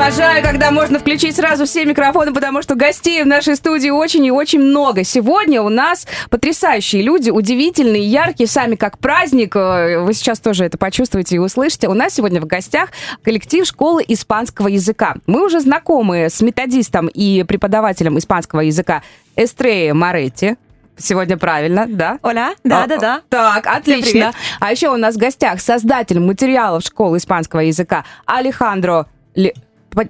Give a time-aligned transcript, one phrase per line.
[0.00, 4.30] Обожаю, когда можно включить сразу все микрофоны, потому что гостей в нашей студии очень и
[4.30, 5.04] очень много.
[5.04, 9.54] Сегодня у нас потрясающие люди, удивительные, яркие, сами как праздник.
[9.56, 11.86] Э, Вы сейчас тоже это почувствуете и услышите.
[11.86, 12.88] У нас сегодня в гостях
[13.22, 15.16] коллектив школы испанского языка.
[15.26, 19.02] Мы уже знакомы с методистом и преподавателем испанского языка
[19.36, 20.56] Эстреей Моретти.
[20.96, 22.18] Сегодня правильно, да?
[22.22, 23.20] Оля, да, А, да, да.
[23.28, 24.10] Так, отлично.
[24.12, 24.34] привет.
[24.60, 29.52] А еще у нас в гостях создатель материалов школы испанского языка Алехандро Ле-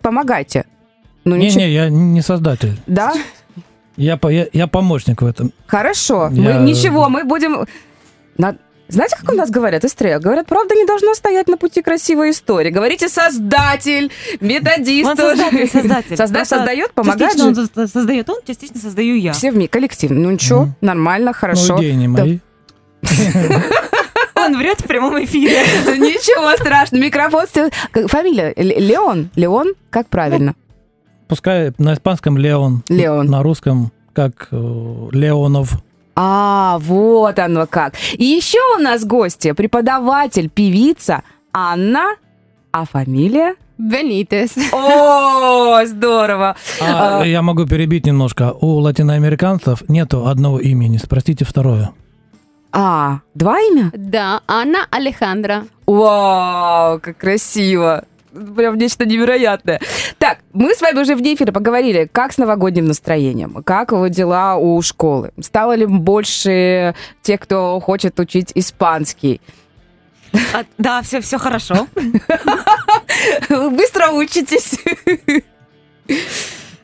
[0.03, 0.65] Помогайте.
[1.25, 1.61] Ну, ничего.
[1.61, 2.81] Не-не, я не создатель.
[2.87, 3.13] Да?
[3.97, 5.53] Я, по- я, я помощник в этом.
[5.67, 6.31] Хорошо.
[6.33, 7.67] Я- Мы ничего, мы будем...
[8.39, 8.57] На-
[8.89, 10.19] Знаете, как у нас говорят, Эстрея?
[10.19, 12.71] Говорят, правда не должно стоять на пути красивой истории.
[12.71, 15.11] Говорите создатель, методист.
[15.11, 16.15] Он создатель, создатель.
[16.17, 17.61] Созда- создает, помогает Частично же.
[17.61, 19.33] он со- создает он, частично создаю я.
[19.33, 20.11] Все в ми- коллектив.
[20.11, 20.75] Ну ничего, Мгм.
[20.81, 21.75] нормально, хорошо.
[21.77, 22.23] Ну, идеи не Да.
[22.25, 22.39] мои.
[24.47, 25.61] Он врет в прямом эфире.
[25.99, 27.03] Ничего страшного.
[27.03, 27.47] Микрофон...
[28.09, 28.53] Фамилия?
[28.57, 29.31] Леон?
[29.37, 29.75] Леон?
[29.91, 30.55] Как правильно?
[31.29, 32.83] Пускай на испанском Леон.
[32.89, 33.27] Леон.
[33.27, 34.57] На русском как э,
[35.13, 35.73] Леонов.
[36.17, 37.95] А, вот оно как.
[38.15, 42.17] И еще у нас гости, преподаватель, певица Анна,
[42.73, 43.55] а фамилия?
[43.79, 44.51] Бенитес.
[44.73, 46.57] О, здорово.
[46.83, 47.25] А, А.
[47.25, 48.53] я могу перебить немножко.
[48.53, 50.99] У латиноамериканцев нету одного имени.
[50.99, 51.93] Спросите второе.
[52.73, 53.91] А, два имя?
[53.95, 55.67] Да, Анна Алехандра.
[55.87, 58.05] Вау, как красиво.
[58.33, 59.81] Прям нечто невероятное.
[60.19, 64.57] Так, мы с вами уже в эфире поговорили, как с новогодним настроением, как вот дела
[64.57, 65.33] у школы.
[65.41, 69.41] Стало ли больше тех, кто хочет учить испанский?
[70.55, 71.89] А, Да, все, все хорошо.
[73.49, 74.79] Быстро учитесь.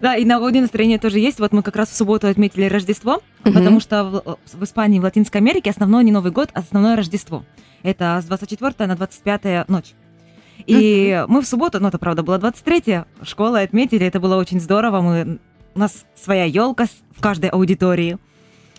[0.06, 1.40] Да, и новогоднее настроение тоже есть.
[1.40, 3.54] Вот мы как раз в субботу отметили Рождество, Мгм.
[3.54, 7.44] потому что в, в Испании, в Латинской Америке основной не Новый год, а основное Рождество.
[7.82, 9.94] Это с 24 на 25 ночь.
[10.64, 15.00] И мы в субботу, ну это правда было 23 школы отметили, это было очень здорово.
[15.00, 15.38] Мы,
[15.74, 18.18] у нас своя елка в каждой аудитории.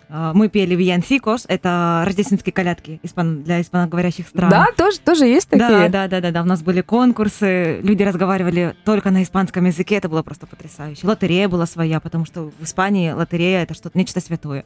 [0.10, 4.50] А, Мы пели Виянфикос, это рождественские колядки испан- для испаноговорящих стран.
[4.50, 5.90] Да, тоже, тоже есть Да, такие?
[5.90, 6.42] да, да, да, да.
[6.44, 11.06] У нас были конкурсы, люди разговаривали только на испанском языке, это было просто потрясающе.
[11.06, 14.64] Лотерея была своя, потому что в Испании лотерея это что-то нечто святое.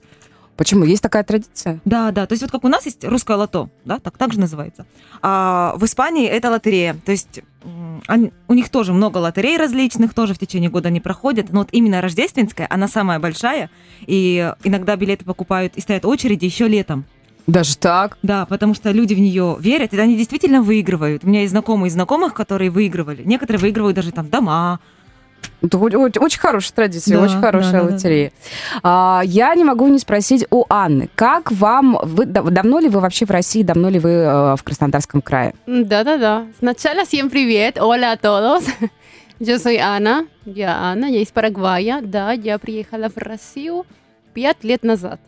[0.58, 0.84] Почему?
[0.86, 1.80] Есть такая традиция?
[1.86, 2.26] Да, да.
[2.28, 4.86] То есть вот как у нас есть русское лото, да, так, так же называется.
[5.22, 6.96] А в Испании это лотерея.
[7.06, 7.42] То есть
[8.08, 11.52] они- у них тоже много лотерей различных, тоже в течение года они проходят.
[11.52, 13.70] Но вот именно рождественская, она самая большая.
[14.06, 17.06] И иногда билеты покупают и стоят очереди еще летом.
[17.48, 18.18] Даже так?
[18.22, 21.24] Да, потому что люди в нее верят, и они действительно выигрывают.
[21.24, 23.24] У меня есть знакомые из знакомых, которые выигрывали.
[23.24, 24.80] Некоторые выигрывают даже там дома.
[25.62, 27.94] Очень, хорошая традиция, Да, очень хорошая да, да, да.
[27.94, 28.32] лотерея.
[28.84, 33.00] А, я не могу не спросить у Анны, как вам, вы, дав- давно ли вы
[33.00, 35.54] вообще в России, давно ли вы э, в Краснодарском крае?
[35.68, 36.48] Да-да-да.
[36.60, 37.78] Сначала всем привет.
[37.78, 38.64] Hola a todos.
[39.40, 40.28] Yo soy Ana.
[40.46, 42.02] Я Анна, я из Парагвая.
[42.02, 43.86] Да, я приехала в Россию
[44.34, 45.20] пять лет назад.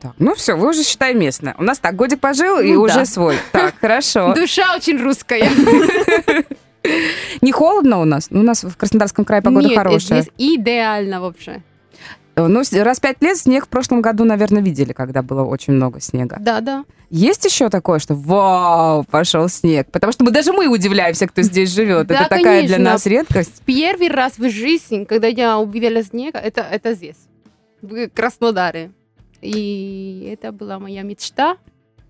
[0.00, 1.54] Так, ну все, вы уже считай местная.
[1.58, 3.04] У нас так, годик пожил и Ну уже да.
[3.06, 3.36] свой.
[3.52, 4.34] Так, хорошо.
[4.36, 5.48] Душа очень русская.
[7.40, 8.28] Не холодно у нас?
[8.30, 10.22] У нас в Краснодарском крае погода Нет, хорошая.
[10.22, 11.62] здесь идеально вообще.
[12.36, 16.00] Э, Ну, раз пять лет снег в прошлом году, наверное, видели, когда было очень много
[16.00, 16.36] снега.
[16.40, 16.84] Да-да.
[17.08, 19.88] Есть еще такое, что вау, пошел снег?
[19.90, 22.06] Потому что мы даже мы удивляемся, кто здесь живет.
[22.08, 23.62] Да, Это такая для нас редкость.
[23.64, 27.16] Первый раз в жизни, когда я увидела снег, это, это здесь,
[27.80, 28.90] в Краснодаре.
[29.40, 31.56] И это была моя мечта.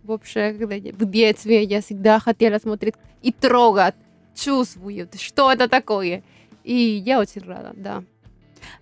[0.03, 3.94] Вообще, когда я- в детстве я всегда хотела смотреть и трогать,
[4.36, 6.22] чувствовать, что это такое.
[6.62, 8.04] И я очень рада, да.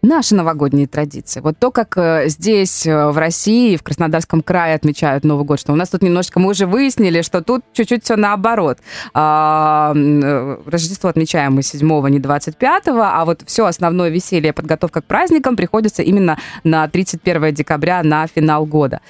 [0.02, 1.40] Наши новогодние традиции.
[1.40, 5.72] Вот то, как э, здесь, э, в России, в Краснодарском крае отмечают Новый год, что
[5.72, 8.78] у нас тут немножечко, мы уже выяснили, что тут чуть-чуть все наоборот.
[9.14, 15.04] А, э, Рождество отмечаем мы 7 не 25 а вот все основное веселье, подготовка к
[15.04, 19.00] праздникам приходится именно на 31 декабря, на финал года.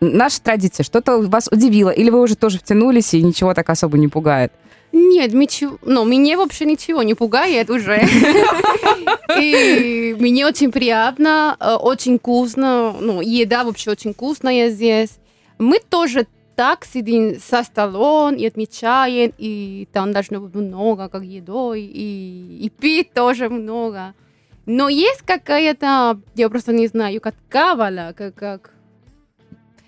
[0.00, 4.08] Наша традиция, что-то вас удивило, или вы уже тоже втянулись и ничего так особо не
[4.08, 4.52] пугает?
[4.98, 8.02] Нет, ничего, ну, меня вообще ничего не пугает уже.
[9.40, 15.18] И мне очень приятно, очень вкусно, ну, еда вообще очень вкусная здесь.
[15.58, 21.82] Мы тоже так сидим со столом и отмечаем, и там должно быть много, как едой,
[21.82, 24.14] и, и пить тоже много.
[24.66, 28.70] Но есть какая-то, я просто не знаю, как кавала, как, как,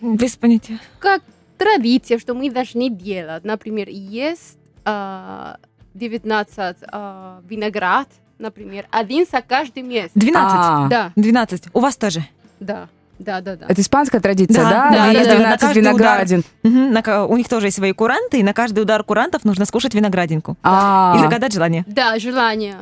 [0.01, 0.79] Без понятия.
[1.01, 1.23] как
[1.59, 3.45] традиция, что мы должны делать.
[3.45, 8.09] Например, есть 19 а, виноград
[8.41, 10.11] например, один за каждый месяц.
[10.15, 10.35] 12.
[10.59, 11.65] А, Да, 12.
[11.75, 12.25] У вас тоже.
[12.59, 12.89] да,
[13.19, 13.67] да, да, да.
[13.69, 14.91] Это испанская традиция, Да, да?
[14.91, 15.93] да, да, да, на 12 каждый удар.
[15.93, 16.43] виноградин.
[16.63, 19.93] Мгм, на у них тоже есть свои куранты, и на каждый удар курантов нужно скушать
[19.95, 20.57] виноградинку.
[20.63, 21.85] А, И загадать желание.
[21.87, 22.77] Да, желание.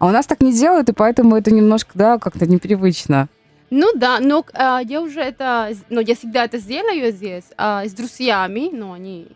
[0.00, 3.28] а у нас так не делают, и поэтому это немножко, да, как-то непривычно.
[3.70, 7.92] Ну да, но а, я уже это, ну я всегда это сделаю здесь а, с
[7.92, 9.28] друзьями, но они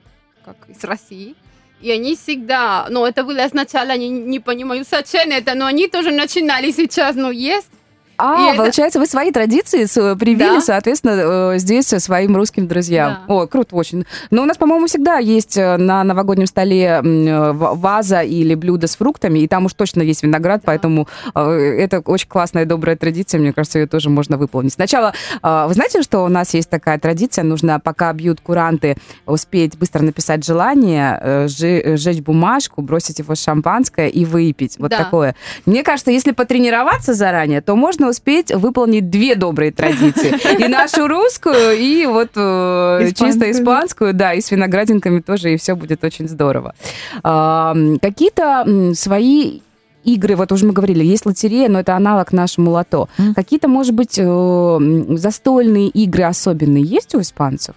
[0.44, 1.36] как из России.
[1.80, 6.10] И они всегда, ну это было сначала, они не понимаю, зачем это, но они тоже
[6.10, 7.70] начинали сейчас, ну есть.
[8.18, 10.60] А, И это- получается, вы свои традиции с- привили, Да.
[10.60, 13.18] соответственно, э, здесь со своим русским друзьям.
[13.28, 13.34] Да.
[13.34, 14.04] О, круто очень.
[14.30, 18.96] Но у нас, по-моему, всегда есть э, на новогоднем столе э, ваза или блюдо с
[18.96, 21.40] фруктами, и там уж точно есть виноград, поэтому э,
[21.78, 24.72] это очень классная, добрая традиция, мне кажется, ее тоже можно выполнить.
[24.72, 25.12] Сначала,
[25.42, 30.02] э, вы знаете, что у нас есть такая традиция, нужно, пока бьют куранты, успеть быстро
[30.02, 34.76] написать желание, э, сжечь бумажку, бросить его шампанское и выпить.
[34.78, 34.98] Вот Да.
[34.98, 35.36] такое.
[35.66, 40.34] Мне кажется, если потренироваться заранее, то можно успеть выполнить две добрые традиции.
[40.64, 43.31] И нашу русскую, и вот э, Испанскую.
[43.32, 46.75] чисто испанскую, да, и с виноградинками тоже, и все будет очень здорово.
[47.22, 49.60] А, Какие-то свои
[50.05, 53.08] игры, вот уже мы говорили, есть лотерея, но это аналог нашему лото.
[53.19, 53.34] Мгм.
[53.34, 54.78] Какие-то, может быть, э,
[55.16, 57.75] застольные игры особенные есть у испанцев?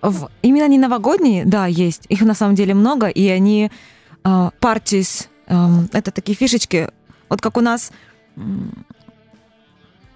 [0.00, 2.06] В- именно не новогодние, да, есть.
[2.08, 3.70] Их на самом деле много, и они
[4.24, 6.88] а, parties, эм, это такие фишечки,
[7.28, 7.92] вот как у нас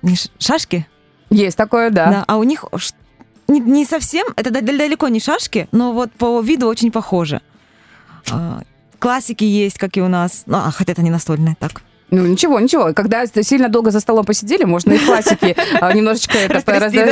[0.03, 0.87] не шашки,
[1.31, 2.11] Есть такое, да.
[2.11, 2.65] да, а у них
[3.49, 7.41] не, не совсем, это да- далеко не шашки, но вот по виду очень похоже.
[8.31, 8.63] А,
[8.99, 11.83] классики есть, как и у нас, ну, а, хотя это не настольные, так.
[12.13, 12.93] Ну, ничего, ничего.
[12.93, 16.35] Когда сильно долго за столом посидели, можно и классики а, немножечко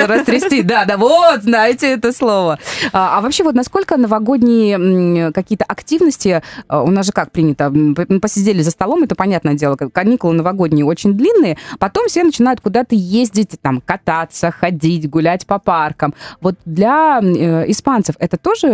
[0.06, 0.84] Растрясти, да?
[0.84, 2.58] Да, вот, знаете это слово.
[2.92, 7.72] А а вообще вот насколько новогодние какие-то активности, а, у нас же как принято,
[8.20, 13.56] посидели за столом, это понятное дело, каникулы новогодние очень длинные, потом все начинают куда-то ездить,
[13.62, 16.14] там, кататься, ходить, гулять по паркам.
[16.42, 18.68] Вот для э, испанцев это тоже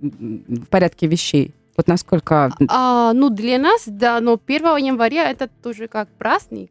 [0.00, 1.54] в порядке вещей?
[1.76, 2.52] Вот насколько...
[2.68, 6.70] А, ну для нас, да, но 1 января это тоже как праздник,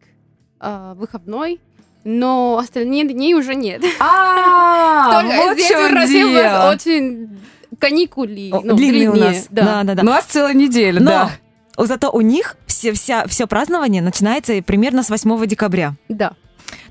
[0.60, 1.60] а, выходной,
[2.04, 3.84] но остальные дни уже нет.
[4.00, 7.40] А, Только вот в здесь в России у нас очень
[7.80, 9.48] каникулы, О, ну, длинные у нас.
[9.50, 9.64] да.
[9.64, 10.02] Да, да, да.
[10.02, 11.32] У нас целая неделя, да.
[11.78, 15.96] зато у них все, вся, все празднование начинается примерно с 8 декабря.
[16.08, 16.34] Да.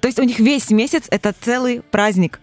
[0.00, 2.40] То есть у них весь месяц это целый праздник.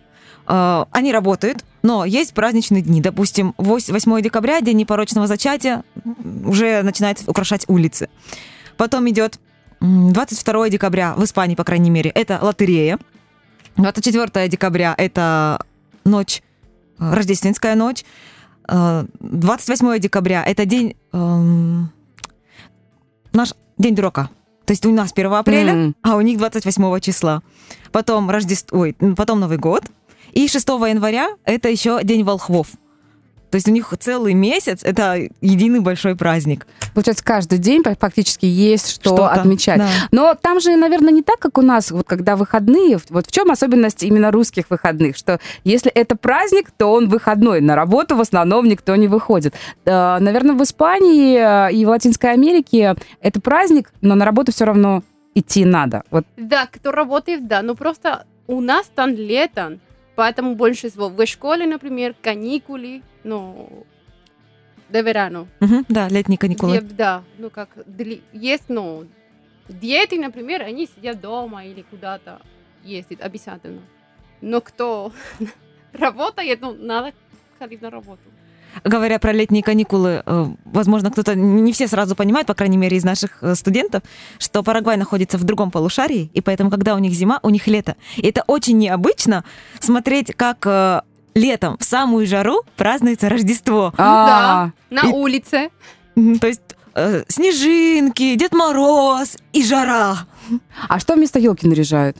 [0.47, 3.01] Э, Они работают, но есть праздничные дни.
[3.01, 5.83] Допустим, вось- 8 декабря, день непорочного зачатия,
[6.45, 8.09] уже начинает украшать улицы.
[8.77, 9.39] Потом идет
[9.81, 12.97] м, 22 декабря, в Испании, по крайней мере, это лотерея.
[13.77, 15.59] 24 декабря это
[16.05, 16.41] ночь,
[16.99, 18.03] э, рождественская ночь.
[18.69, 21.91] Э, 28 декабря это день эм,
[23.33, 24.29] наш день дурака.
[24.65, 25.95] То есть у нас 1 апреля, М.
[26.01, 27.41] а у них 28 числа.
[27.91, 29.83] Потом Рождество, ой, потом Новый год.
[30.35, 32.67] И 6 января это еще День волхвов.
[33.51, 36.67] То есть у них целый месяц это единый большой праздник.
[36.93, 39.77] Получается, каждый день фактически есть что Что-то, отмечать.
[39.77, 39.87] да.
[40.11, 42.99] Но там же, наверное, не так, как у нас, вот когда выходные.
[43.09, 45.15] Вот в чем особенность именно русских выходных?
[45.15, 47.61] Что если это праздник, то он выходной.
[47.61, 49.53] На работу в основном никто не выходит.
[49.85, 51.37] Да, Наверное, в Испании
[51.69, 55.01] э, и в Латинской Америке это праздник, но на работу все равно
[55.33, 56.03] идти надо.
[56.11, 59.79] Вот Да, кто работает, да, но просто у нас там летом,
[60.15, 63.85] поэтому больше всего в школе, например, каникулы, ну,
[64.89, 65.47] до верану.
[65.59, 66.77] Мгм, да, летние каникулы.
[66.77, 67.69] Где- да, ну как,
[68.33, 69.07] есть, ну,
[69.67, 72.41] дети, например, они сидят дома или куда-то
[72.83, 73.81] ездят обязательно.
[74.41, 75.11] Но кто
[75.93, 77.13] работает, ну, надо
[77.59, 78.21] ходить на работу.
[78.83, 83.03] Говоря про летние каникулы, э, возможно, кто-то не все сразу понимает, по крайней мере, из
[83.03, 84.03] наших э, студентов,
[84.39, 87.95] что Парагвай находится в другом полушарии, и поэтому, когда у них зима, у них лето.
[88.17, 89.43] И это очень необычно
[89.79, 91.01] смотреть, как э,
[91.35, 93.93] летом в самую жару празднуется Рождество.
[93.97, 95.69] а, На И- улице.
[96.15, 96.61] Мгм, То есть
[97.27, 100.17] снежинки, Дед Мороз и жара.
[100.87, 102.17] а что вместо елки наряжают?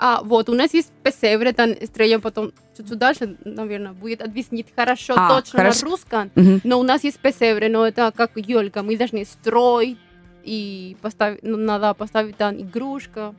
[0.00, 5.14] А вот у нас есть песевре, там строим потом чуть-чуть дальше, наверное, будет объяснить хорошо,
[5.16, 5.84] А, точно хорошо.
[5.86, 6.30] на русском.
[6.36, 6.60] Мгм.
[6.62, 9.98] Но у нас есть песевре, но это как елка, мы должны строить
[10.44, 13.34] и поставить, ну, надо поставить там игрушка.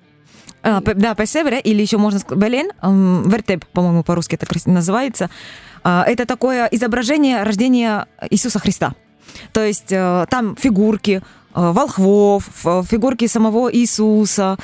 [0.61, 2.71] А, да, песевре, или еще можно сказать Белен,
[3.29, 5.29] вертеп, по-моему, по-русски это называется.
[5.81, 8.93] А, Это такое изображение рождения Иисуса Христа.
[9.53, 11.21] То есть э, там фигурки э,
[11.53, 12.49] волхвов,
[12.89, 14.57] фигурки самого Иисуса,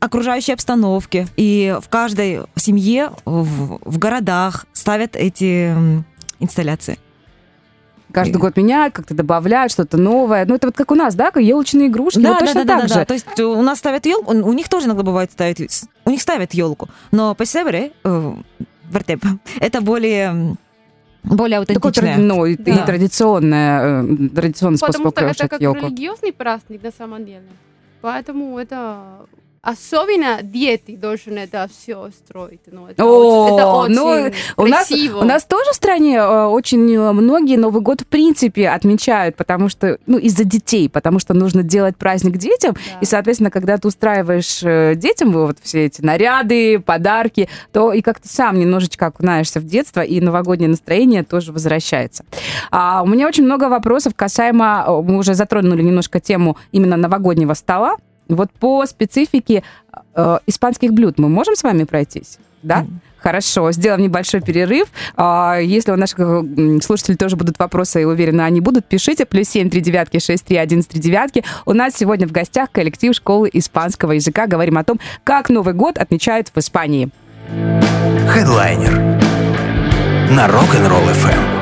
[0.00, 1.26] окружающей обстановки.
[1.36, 5.74] И в каждой семье в, в городах ставят эти
[6.40, 6.98] инсталляции.
[8.12, 10.44] Каждый год меняют, как-то добавляют что-то новое.
[10.44, 12.18] Ну, это вот как у нас, да, как елочные игрушки.
[12.18, 12.94] Да, вот да, точно да, да, так да, же.
[13.00, 13.04] да.
[13.04, 15.60] То есть у нас ставят елку, у них тоже иногда бывает ставить,
[16.04, 18.32] у них ставят елку, но по севере, э,
[18.90, 19.24] вертеп,
[19.60, 20.56] это более,
[21.22, 22.16] более Такое аутентичное.
[22.16, 22.84] тради- ну, и, и Да.
[22.84, 25.86] традиционное, э, традиционный способ Потому что это как елку.
[25.86, 27.44] религиозный праздник на самом деле.
[28.00, 29.26] Поэтому это
[29.62, 32.60] особенно дети должны это все строить.
[32.66, 36.44] Ну, это, О, очень, это очень ну, У нас, у нас тоже в стране э,
[36.46, 41.34] очень э, многие Новый год в принципе отмечают, потому что, ну, из-за детей, потому что
[41.34, 42.98] нужно делать праздник детям, Да.
[43.00, 48.28] и, соответственно, когда ты устраиваешь э, детям вот все эти наряды, подарки, то и как-то
[48.28, 52.24] сам немножечко окунаешься в детство, и новогоднее настроение тоже возвращается.
[52.70, 57.96] А, у меня очень много вопросов касаемо, мы уже затронули немножко тему именно новогоднего стола.
[58.36, 59.62] Вот по специфике
[60.14, 62.38] э, испанских блюд мы можем с вами пройтись?
[62.62, 62.82] Да?
[62.82, 63.00] Мгм.
[63.18, 64.88] Хорошо, сделаем небольшой перерыв.
[65.16, 69.26] А, Если у наших э, слушателей тоже будут вопросы, и уверена, они будут, пишите.
[69.26, 71.44] Плюс семь три девятки шесть три один три девятки.
[71.66, 74.46] У нас сегодня в гостях коллектив школы испанского языка.
[74.46, 77.10] Говорим о том, как Новый год отмечают в Испании.
[78.28, 78.98] Хедлайнер
[80.30, 81.59] на Rock'n'Roll FM.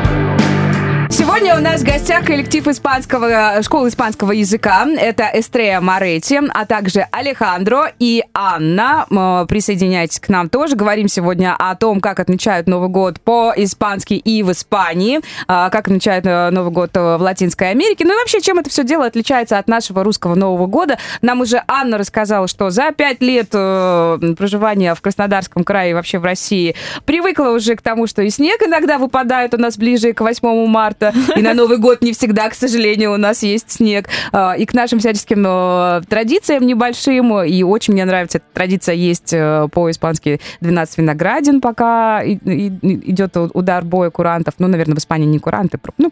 [1.11, 4.87] Сегодня у нас в гостях коллектив испанского, школы испанского языка.
[4.87, 9.07] Это Эстрея Моретти, а также Алехандро и Анна.
[9.49, 10.77] Присоединяйтесь к нам тоже.
[10.77, 16.27] Говорим сегодня о том, как отмечают Новый год по-испански и в Испании, а, как отмечают
[16.27, 18.05] э, Новый год э, в Латинской Америке.
[18.05, 20.99] Ну и вообще, чем это все дело отличается от нашего русского Нового года.
[21.23, 26.19] Нам уже Анна рассказала, что за пять лет э, проживания в Краснодарском крае и вообще
[26.19, 26.75] в России
[27.07, 30.98] привыкла уже к тому, что и снег иногда выпадает у нас ближе к 8 марта,
[31.37, 34.09] и на Новый год не всегда, к сожалению, у нас есть снег.
[34.33, 39.33] А, И к нашим всяческим э, традициям небольшим, и очень мне нравится эта традиция есть
[39.33, 44.55] э, по-испански 12 виноградин, пока идет удар боя курантов.
[44.59, 45.79] Ну, наверное, в Испании не куранты.
[45.99, 46.11] Ну,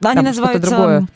[0.00, 0.70] Да, они называются...
[0.70, 1.06] другое.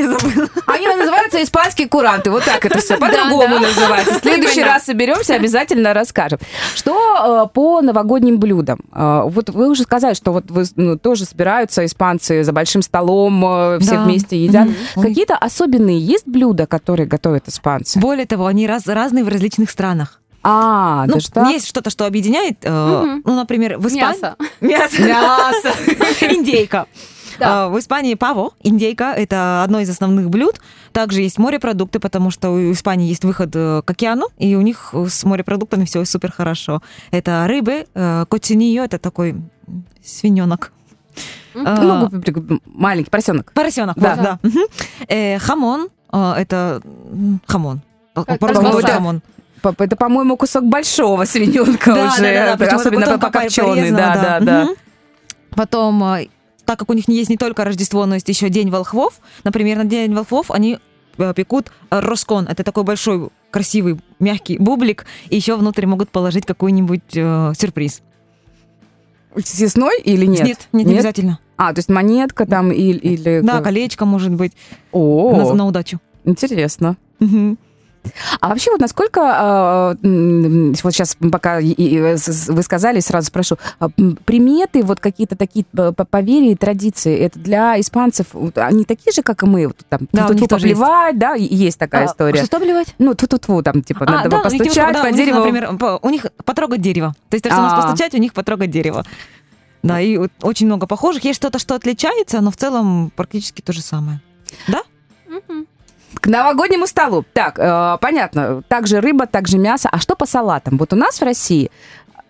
[0.00, 0.48] Я забыла.
[0.66, 2.30] Они называются испанские куранты.
[2.30, 3.68] Вот так это все по-другому да.
[3.68, 4.14] называется.
[4.14, 6.38] В следующий раз соберемся, обязательно расскажем.
[6.74, 8.80] Что э, по новогодним блюдам?
[8.92, 13.44] Э, вот вы уже сказали, что вот вы ну, тоже собираются испанцы за большим столом,
[13.44, 14.04] э, все Да.
[14.04, 14.68] вместе едят.
[14.94, 17.98] Какие-то особенные есть блюда, которые готовят испанцы?
[17.98, 20.20] Более того, они раз, разные в различных странах.
[20.42, 21.48] А, ну, даже так?
[21.50, 22.58] есть что-то, что объединяет.
[22.62, 23.22] э, Мгм.
[23.26, 24.06] Ну, например, в Испании...
[24.22, 24.36] Мясо.
[24.62, 25.02] Мясо.
[25.02, 25.72] Мясо.
[26.24, 26.86] Индейка.
[27.40, 27.64] Да.
[27.64, 30.60] А, В Испании паво, индейка, это одно из основных блюд.
[30.92, 34.92] Также есть морепродукты, потому что у Испании есть выход э, к океану, и у них
[34.94, 36.82] с морепродуктами все супер хорошо.
[37.10, 39.36] Это рыбы, э, cochinillo, это такой
[40.04, 40.72] свиненок.
[41.54, 43.52] А, Ну, маленький поросенок.
[43.52, 44.38] поросенок, Да.
[44.42, 44.50] да.
[45.08, 46.80] Э, Хамон, это
[47.46, 47.80] хамон.
[48.14, 49.22] Хамон.
[49.78, 52.22] Это, по-моему, кусок большого свиненка Да, уже.
[52.22, 53.68] да, да, особенно покопченый.
[53.68, 54.68] порезано, Да, да, да.
[55.50, 56.02] Потом,
[56.70, 59.84] так как у них есть не только Рождество, но есть еще День волхвов, например, на
[59.84, 60.78] День волхвов они
[61.18, 62.46] э, пекут roscón.
[62.46, 68.02] Это такой большой, красивый, мягкий бублик, и еще внутрь могут положить какой-нибудь э, сюрприз.
[69.36, 70.46] Съестной или нет?
[70.46, 71.40] Нет, нет, не обязательно.
[71.56, 72.98] А, то есть монетка там или...
[72.98, 73.40] или...
[73.40, 74.52] Да, колечко может быть
[74.92, 75.98] О, на, на удачу.
[76.24, 76.96] интересно.
[77.18, 77.58] Мгм.
[78.40, 79.20] А вообще вот насколько,
[80.02, 83.88] э, м, вот сейчас пока с- вы сказали, сразу спрошу, а,
[84.24, 89.22] приметы, вот какие-то такие э, по- поверья и традиции, это для испанцев, они такие же,
[89.22, 90.80] как и мы, там, Да, у тут них тоже есть.
[90.80, 92.44] поплевать, да, есть такая А, история.
[92.44, 92.94] Что обливать?
[92.98, 95.38] Ну, тут-тут-тут, там, типа, А, надо да, них постучать немножко, да, по у них, дереву.
[95.38, 97.14] например, по- у них потрогать дерево.
[97.28, 97.82] То есть то, что у нас А.
[97.82, 99.04] постучать, у них потрогать дерево.
[99.82, 101.24] Да, и очень много похожих.
[101.24, 104.20] Есть что-то, что отличается, но в целом практически то же самое.
[105.28, 105.66] Мгм.
[106.14, 107.24] К новогоднему столу.
[107.32, 108.62] Так, э, понятно.
[108.68, 109.88] Также рыба, также мясо.
[109.92, 110.76] А что по салатам?
[110.78, 111.70] Вот у нас в России,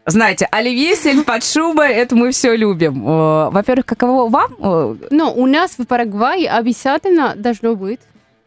[0.07, 3.03] знаете, оливье, сель под шубой, это мы все любим.
[3.07, 4.55] Э, Во-первых, каково вам?
[4.59, 8.01] Э, Но у нас в Парагвае обязательно должно быть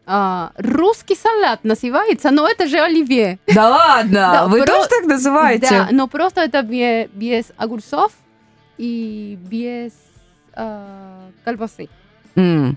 [0.06, 3.38] а, русский салат называется, но это же оливье.
[3.46, 5.68] Да ладно, Да, вы про- тоже так называете?
[5.70, 8.12] Да, но просто это бе- без огурцов
[8.76, 9.92] и без
[10.54, 11.88] а, колбасы.
[12.36, 12.76] М,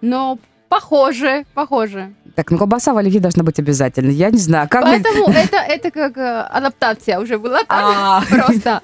[0.00, 0.38] Но
[0.68, 2.12] похоже, похоже.
[2.34, 4.10] Так, ну колбаса в оливье должна быть обязательно.
[4.10, 4.84] Я не знаю, как.
[4.84, 8.80] Поэтому это, это как э, адаптация уже была так А, просто.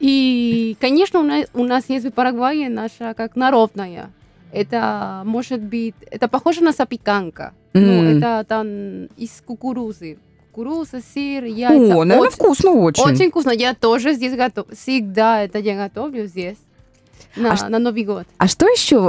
[0.00, 4.10] И, конечно, у нас, у нас есть в Парагвае наша как народная.
[4.52, 7.52] Это может быть, это похоже на запеканка.
[7.74, 8.18] Ну, М.
[8.18, 10.18] это там из кукурузы.
[10.52, 11.96] Кукуруза, сыр, яйца.
[11.96, 13.02] О, наверное, очень, вкусно очень.
[13.04, 13.50] очень вкусно.
[13.50, 14.74] Я тоже здесь готовлю.
[14.74, 16.56] Всегда это я готовлю здесь.
[17.36, 18.26] На, А на Новый год.
[18.38, 19.00] А что еще э,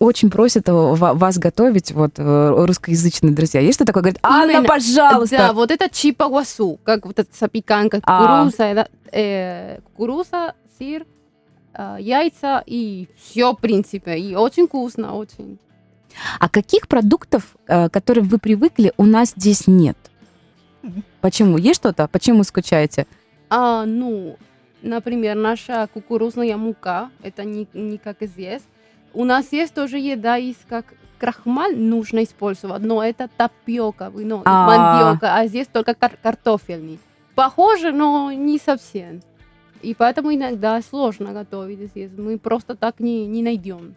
[0.00, 3.60] очень просят э, ва- вас готовить вот э, русскоязычные друзья?
[3.60, 4.02] Есть что такое?
[4.02, 4.64] Говорят, Анна, Именно.
[4.68, 5.36] пожалуйста.
[5.36, 8.44] Да, вот это чипа гуасу, как вот эта запеканка, А.
[8.44, 11.06] кукуруза, это, э, кукуруза, сыр,
[11.72, 14.18] а, яйца и все, в принципе.
[14.18, 15.58] И очень вкусно, очень.
[16.40, 19.96] А каких продуктов, э, к которым вы привыкли, у нас здесь нет?
[21.20, 21.58] Почему?
[21.58, 22.08] Есть что-то?
[22.08, 23.06] Почему скучаете?
[23.50, 24.36] А, ну,
[24.82, 28.62] например, наша кукурузная мука, это не, не как здесь.
[29.14, 30.84] У нас есть тоже еда, есть как
[31.18, 34.66] крахмаль нужно использовать, но это тапиока, ну, А.
[34.66, 36.98] мандиока, а здесь только кар- картофельный.
[37.34, 39.20] Похоже, но не совсем.
[39.82, 42.10] И поэтому иногда сложно готовить здесь.
[42.16, 43.94] Мы просто так не, не найдем.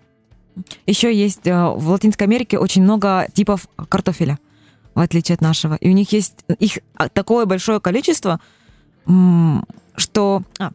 [0.85, 4.37] Еще есть э, в Латинской Америке очень много типов картофеля,
[4.93, 5.75] в отличие от нашего.
[5.75, 8.39] И у них есть их а, такое большое количество,
[10.01, 10.43] что...
[10.59, 10.71] а,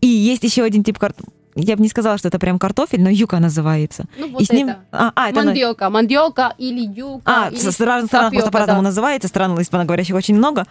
[0.00, 1.32] и есть еще один тип картофеля.
[1.56, 4.04] Я бы не сказала, что это прям картофель, но юка называется.
[4.16, 4.68] Ну, вот и с ним...
[4.68, 4.80] это.
[4.92, 5.42] А, а, это...
[5.42, 7.22] Мандиока, мандиока или юка.
[7.24, 8.88] А, или с, разных странах просто по-разному да.
[8.88, 9.28] называется.
[9.28, 10.64] Стран испаноговорящих очень много.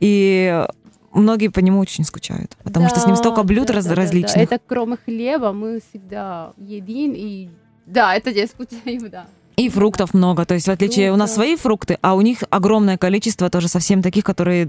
[0.00, 0.66] И
[1.12, 2.56] многие по нему очень скучают.
[2.62, 4.02] Потому что с ним Да, столько блюд да, раз- да, да, да.
[4.02, 4.36] различных.
[4.36, 7.48] Это кроме хлеба мы всегда едим и
[7.88, 9.26] да, это я скучаю, да.
[9.58, 10.44] И фруктов много.
[10.44, 14.02] То есть, в отличие у нас свои фрукты, а у них огромное количество тоже совсем
[14.02, 14.62] таких, которые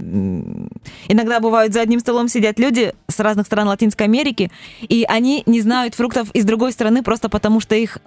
[1.06, 5.60] иногда бывают за одним столом сидят люди с разных стран Латинской Америки, и они не
[5.60, 7.98] знают фруктов из другой страны просто потому, что их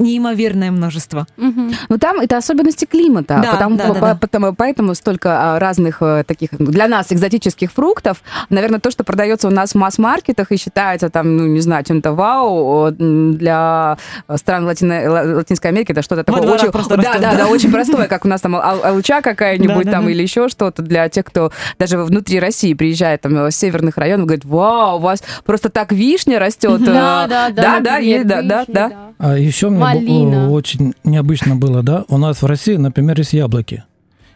[0.00, 1.26] неимоверное множество.
[1.36, 1.72] Мгм.
[1.88, 4.14] Ну, там это особенности климата, Да, потому, да, да, по- да.
[4.20, 8.22] потому- поэтому столько а, разных э, таких для нас экзотических фруктов.
[8.48, 12.12] Наверное, то, что продается у нас в масс-маркетах и считается там, ну, не знаю, чем-то
[12.12, 13.96] вау, для
[14.28, 17.34] э, стран Латино- Ла- Латинской Америки это что-то такое очень, да, да, да.
[17.36, 20.10] да, очень простое, как у нас там ал- алча какая-нибудь Да, там да.
[20.10, 24.26] или еще что-то для тех, кто даже внутри России приезжает там э, с северных районов,
[24.26, 26.82] говорит, вау, у вас просто так вишня растет.
[26.84, 27.80] Да, да, да.
[27.80, 28.90] да, да, да, да.
[29.22, 30.50] А еще мне Малина.
[30.50, 33.84] очень необычно было, да, у нас в России, например, есть яблоки.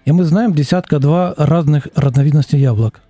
[0.04, 3.00] И мы знаем десятка-два разных разновидностей яблок.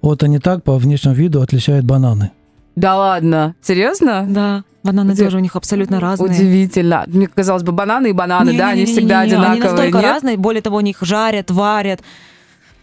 [0.00, 2.30] Вот они так по внешнему виду отличают бананы.
[2.76, 4.24] Да ладно, серьезно?
[4.28, 6.30] Да, бананы Где- тоже у них абсолютно разные.
[6.30, 7.04] Удивительно.
[7.06, 9.62] Мне казалось бы, бананы и бананы, да, они Не-не-не-не-не, всегда Они одинаковые.
[9.70, 10.04] настолько нет?
[10.06, 12.00] разные, более того, у них жарят, варят.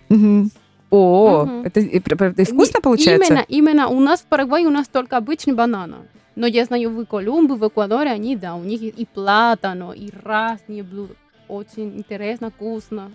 [0.09, 0.51] Мгм.
[0.91, 1.61] О, Мгм.
[1.63, 3.27] это и, и вкусно Не- получается?
[3.33, 5.95] Именно, именно у нас в Парагвае у нас только обычный банан.
[6.35, 10.83] Но я знаю, в Колумбии, в Эквадоре они, да, у них и платано, и разные
[10.83, 11.13] блюда.
[11.47, 13.11] Очень интересно, вкусно.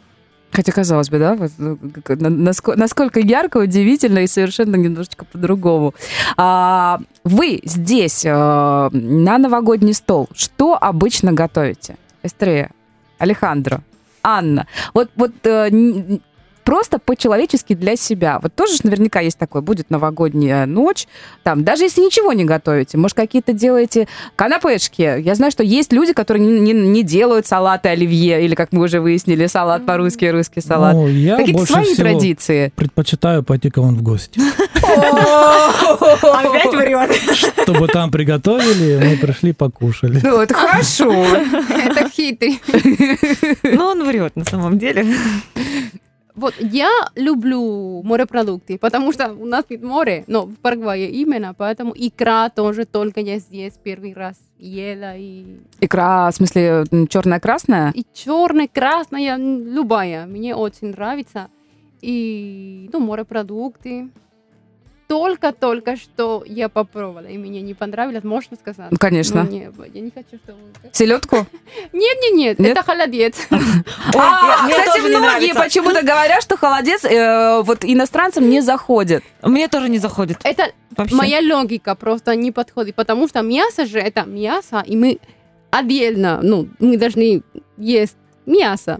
[0.50, 5.24] Хотя, казалось бы, да, вот, ну, как- на- наско- насколько ярко, удивительно и совершенно немножечко
[5.24, 5.94] по-другому.
[6.37, 11.96] А, вы здесь, э, на новогодний стол, что обычно готовите?
[12.22, 12.70] Эстрея,
[13.18, 13.83] Алехандро,
[14.22, 14.66] Анна.
[14.94, 15.70] Вот, вот э,
[16.68, 18.38] просто по-человечески для себя.
[18.42, 21.07] Вот тоже ж наверняка есть такое, будет новогодняя ночь,
[21.42, 25.18] там, даже если ничего не готовите, может, какие-то делаете канапешки.
[25.18, 28.85] Я знаю, что есть люди, которые не, не- не делают салаты оливье, или, как мы
[28.85, 30.92] уже выяснили, салат по-русски, русский салат.
[30.92, 32.70] Ну, я Какие-то свои всего традиции.
[32.76, 34.38] предпочитаю пойти к вам в гости.
[35.94, 37.11] Опять врет.
[37.35, 40.20] Чтобы там приготовили, мы пришли, покушали.
[40.22, 41.11] Ну, это хорошо.
[41.11, 42.61] Это хитрый.
[43.62, 45.07] Ну, он врет на самом деле.
[46.38, 51.92] Вот я люблю морепродукты, потому что у нас ведь море, но в Парагвае именно, поэтому
[51.96, 55.16] икра тоже только я здесь первый раз ела.
[55.16, 57.90] И, Икра, в смысле, черная-красная?
[57.92, 61.48] и черная, красная, любая, мне очень нравится.
[62.01, 64.09] И, ну, морепродукты.
[65.09, 68.90] Только-только что я попробовала, и мне не понравилось, можно сказать?
[68.90, 69.42] Ну, конечно.
[69.42, 70.59] Ну, не, я не хочу, чтобы...
[70.92, 71.37] Селедку?
[71.92, 72.73] Нет-нет-нет, Нет?
[72.73, 73.37] это холодец.
[74.14, 79.23] А, кстати, многие почему-то говорят, что холодец э, вот иностранцам не заходит.
[79.42, 80.38] Мне тоже не заходит.
[80.44, 80.73] Это
[81.11, 85.18] моя логика просто не подходит, потому что мясо же это мясо, и мы
[85.71, 87.42] отдельно, ну, мы должны
[87.77, 88.16] есть
[88.47, 88.99] мясо.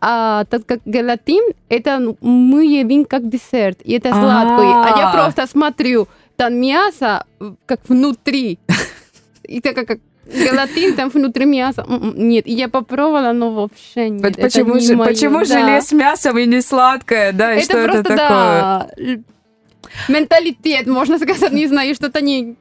[0.00, 4.72] А так как гелатин, это ну, мы едим как десерт, и это сладкое.
[4.84, 5.12] А я А.
[5.12, 6.06] просто смотрю,
[6.36, 7.24] там мясо
[7.66, 8.58] как внутри.
[9.48, 11.84] И так как гелатин там внутри мяса.
[11.88, 14.24] М-м, Нет, я попробовала, но вообще нет.
[14.24, 15.44] Это почему не же, моё, почему да.
[15.44, 17.54] желе с мясом и не сладкое, да?
[17.54, 18.18] И Это что это просто, такое?
[18.18, 18.88] да,
[20.08, 22.56] менталитет, можно сказать, не знаю, что-то не,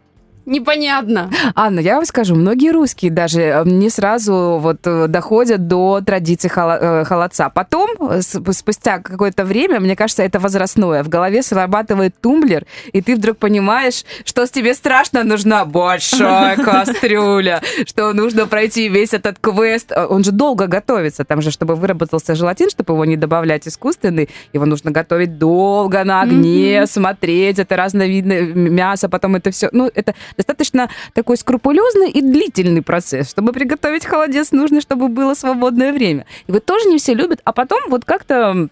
[0.45, 1.31] непонятно.
[1.55, 6.49] Анна, я вам скажу, многие русские даже э, не сразу вот э, доходят до традиции
[6.49, 7.49] э, холодца.
[7.49, 7.89] Потом,
[8.21, 14.03] спустя какое-то время, мне кажется, это возрастное, в голове срабатывает тумблер, и ты вдруг понимаешь,
[14.23, 19.91] что с тебе страшно нужна большая кастрюля, что нужно пройти весь этот квест.
[19.91, 24.65] Он же долго готовится, там же, чтобы выработался желатин, чтобы его не добавлять искусственный, его
[24.65, 29.69] нужно готовить долго на огне, смотреть, это разновидное мясо, потом это все.
[29.71, 33.29] Ну, это достаточно такой скрупулезный и длительный процесс.
[33.29, 36.25] Чтобы приготовить холодец, нужно, чтобы было свободное время.
[36.47, 38.67] И вот тоже не все любят, а потом вот как-то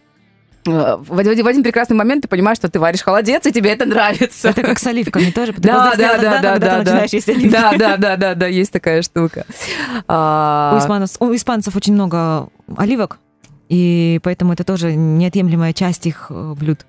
[0.65, 3.71] э, в один, в один прекрасный момент ты понимаешь, что ты варишь холодец, и тебе
[3.71, 4.49] это нравится.
[4.49, 5.54] Это как с оливками тоже.
[5.58, 7.06] Да, да, да, да, да, да.
[7.52, 9.45] Да, да, да, да, да, есть такая штука.
[10.08, 13.19] А, У испанцев, у испанцев очень много оливок,
[13.69, 16.86] и поэтому это тоже неотъемлемая часть их э, блюд.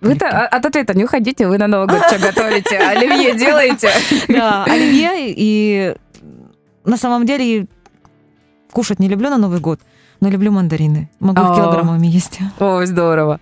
[0.00, 2.78] Вы-то от ответа не уходите, вы на Новый год что готовите?
[2.78, 3.90] Оливье делаете?
[4.28, 5.94] Да, оливье, и
[6.84, 7.66] на самом деле
[8.72, 9.80] кушать не люблю на Новый год,
[10.20, 11.08] но люблю мандарины.
[11.18, 11.50] Могу А.
[11.50, 12.38] их килограммами есть.
[12.58, 13.40] Ой, здорово.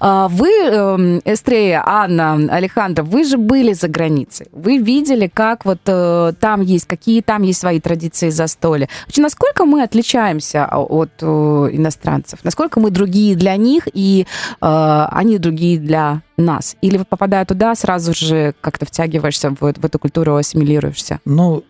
[0.00, 4.46] А Вы, эм, Эстрея, Анна, Алехандро, вы же были за границей.
[4.52, 8.88] Вы видели, как вот э, там есть, какие там есть свои традиции застолья.
[9.06, 11.26] Вообще, насколько мы отличаемся от э,
[11.72, 12.40] иностранцев?
[12.44, 14.26] Насколько мы другие для них, и
[14.60, 16.76] э, они другие для нас?
[16.80, 21.20] Или попадая туда, сразу же как-то втягиваешься в, в эту культуру, ассимилируешься?
[21.24, 21.64] Ну,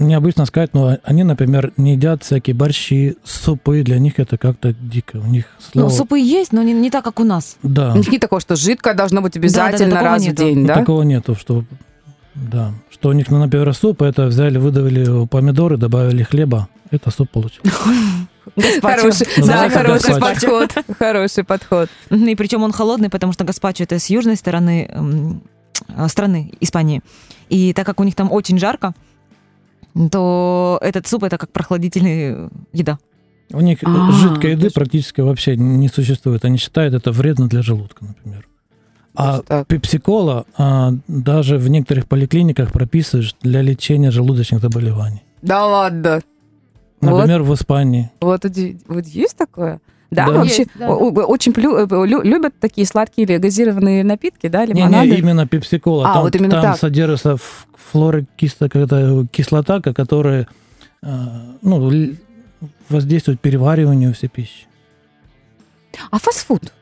[0.00, 3.82] необычно сказать, но они, например, не едят всякие борщи, супы.
[3.82, 5.16] Для них это как-то дико.
[5.16, 5.88] У них слово...
[5.88, 7.56] Ну, супы есть, но не, не так, как у нас.
[7.62, 7.92] Да.
[7.94, 10.42] У них нет такого, что жидкое должно быть обязательно такого раз в нету.
[10.42, 10.74] день, Ну, да?
[10.74, 11.64] Такого нету, что...
[12.34, 12.72] Да.
[12.90, 16.68] Что у них, ну, например, суп, это взяли, выдавили помидоры, добавили хлеба.
[16.90, 17.70] Это суп получился.
[18.80, 20.70] Хороший, Ну, да, да, хороший подход.
[20.98, 21.88] Хороший подход.
[22.10, 24.90] И причем он холодный, потому что гаспачо это с южной стороны
[25.88, 27.02] э, страны Испании.
[27.48, 28.94] И так как у них там очень жарко,
[30.08, 32.98] то этот суп это как прохладительная еда.
[33.52, 36.44] У них А, жидкой еды практически вообще не существует.
[36.44, 38.46] Они считают это вредно для желудка, например.
[39.14, 39.66] А так.
[39.66, 45.24] пепсикола а, даже в некоторых поликлиниках прописываешь для лечения желудочных заболеваний.
[45.42, 46.20] Да ладно.
[47.00, 47.10] Вот.
[47.10, 48.10] Например, в Испании.
[48.20, 48.44] Вот,
[48.86, 49.80] вот есть такое?
[50.10, 50.32] Да, Да.
[50.32, 54.72] вообще Есть, да, очень плю- э, лю- любят такие сладкие или газированные напитки, да, Не,
[54.72, 55.08] лимонады.
[55.10, 56.10] не, именно пепсикола.
[56.10, 56.78] А, там вот именно там так.
[56.78, 60.48] содержится ф- флорокиста, какая-то кислота, ко- которая
[61.02, 61.90] а, ну,
[62.88, 64.66] воздействует перевариванию всей пищи.
[66.10, 66.72] А фастфуд?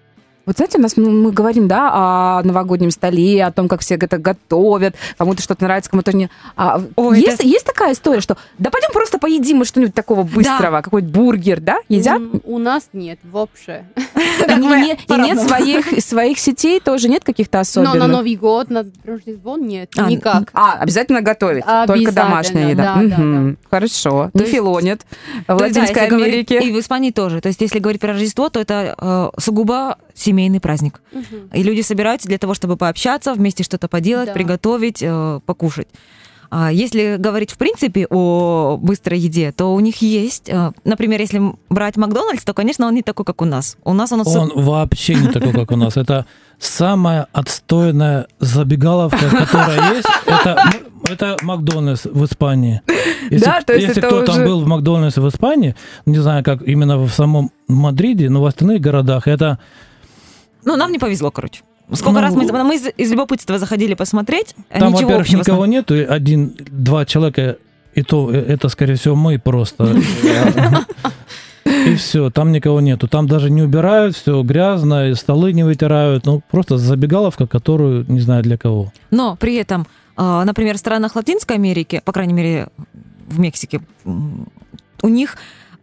[0.49, 3.97] Вот знаете, у нас ну, мы говорим, да, о новогоднем столе, о том, как все
[3.97, 6.31] это готовят, кому-то что-то нравится, кому-то не.
[6.57, 10.81] А Ой, есть, есть такая история, что да пойдем просто поедим мы что-нибудь такого быстрого,
[10.81, 12.23] какой-нибудь бургер, да, едят?
[12.45, 13.85] У нас нет вообще.
[14.49, 17.95] И не- не- и нет своих, своих сетей, тоже нет каких-то Но особенных?
[17.97, 20.51] на Новый год, на Рождество нет, А, никак.
[20.55, 21.65] А, обязательно готовить.
[21.87, 23.03] Только домашняя еда.
[23.03, 23.55] да, да.
[23.71, 24.31] Хорошо.
[24.33, 25.03] Не филонит.
[25.43, 26.61] В да, Латинской Америке.
[26.61, 27.41] И в Испании тоже.
[27.41, 29.99] То есть, если говорить про Рождество, то это э, сугубо
[30.39, 31.01] семейный праздник.
[31.13, 31.49] Мгм.
[31.53, 34.33] И люди собираются для того, чтобы пообщаться, вместе что-то поделать, Да.
[34.35, 35.89] приготовить, э, покушать.
[36.51, 41.43] А если говорить в принципе о быстрой еде, то у них есть, э, например, если
[41.69, 43.77] брать Макдональдс, то, конечно, он не такой, как у нас.
[43.85, 45.97] У нас он, Он вообще не такой, как у нас.
[45.99, 46.25] Это
[46.59, 50.09] самая отстойная забегаловка, которая есть.
[50.27, 50.71] Это,
[51.11, 52.81] это Макдональдс в Испании.
[53.31, 55.75] Если, Да, то есть если это кто уже- там был в Макдональдсе в Испании,
[56.07, 59.59] не знаю, как именно в самом Мадриде, но в остальных городах, это
[60.69, 61.63] Ну, нам не повезло, короче.
[61.95, 65.41] Сколько Ну, раз мы, мы из, из любопытства заходили посмотреть, а там, ничего во-первых, общего.
[65.41, 67.57] никого нету, один-два человека,
[67.95, 69.97] и то э, это, скорее всего, мы просто.
[71.65, 73.09] И все, там никого нету.
[73.09, 76.27] Там даже не убирают, все грязно, и столы не вытирают.
[76.27, 78.93] Ну, просто забегаловка, которую не знаю для кого.
[79.11, 82.69] Но при этом, а, например, в странах Латинской Америки, по крайней мере,
[83.27, 85.37] в Мексике, у них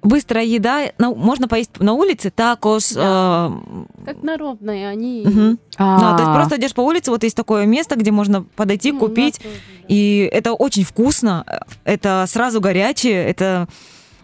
[0.05, 2.93] быстрая еда, на- можно поесть на улице, такос.
[2.93, 3.01] Да.
[3.03, 3.61] а,
[4.05, 5.23] Как народные они.
[5.25, 5.59] мгм.
[5.77, 8.91] А, Да, то есть просто идешь по улице, вот есть такое место, где можно подойти,
[8.91, 9.85] Ну, купить, тоже, да.
[9.87, 11.43] и это очень вкусно,
[11.83, 13.67] это сразу горячее, это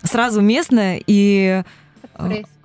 [0.04, 1.63] сразу местное и
[2.15, 2.61] Как фреско.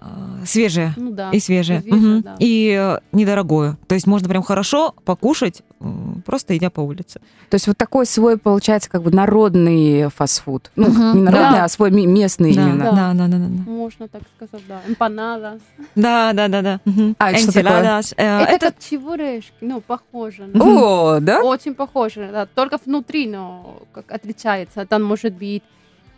[0.00, 0.94] А, свежее.
[0.96, 1.30] Ну да.
[1.30, 1.80] И свежее.
[1.82, 2.22] свежее, Мгм.
[2.22, 2.36] да.
[2.38, 3.76] И э, недорогое.
[3.86, 7.20] То есть можно прям хорошо покушать, м, просто идя по улице.
[7.50, 10.70] То есть вот такой свой, получается, как бы народный фастфуд.
[10.76, 11.16] Ну, Мгм.
[11.18, 11.64] не народный, Да.
[11.64, 12.84] а свой местный Да, именно.
[12.84, 13.70] да, да, да, да, да.
[13.70, 14.80] Можно так сказать, да.
[14.88, 15.60] Эмпанадас.
[15.94, 16.80] Да, да, да, да.
[16.86, 17.16] Мгм.
[17.18, 17.82] А, это что такое?
[18.16, 20.46] Э, Это, Это как чебурешки, ну, похоже.
[20.46, 20.76] на- Мгм.
[20.78, 21.40] О, да?
[21.42, 22.46] Очень похоже, да.
[22.46, 24.86] Только внутри, но как отличается.
[24.86, 25.62] Там может быть,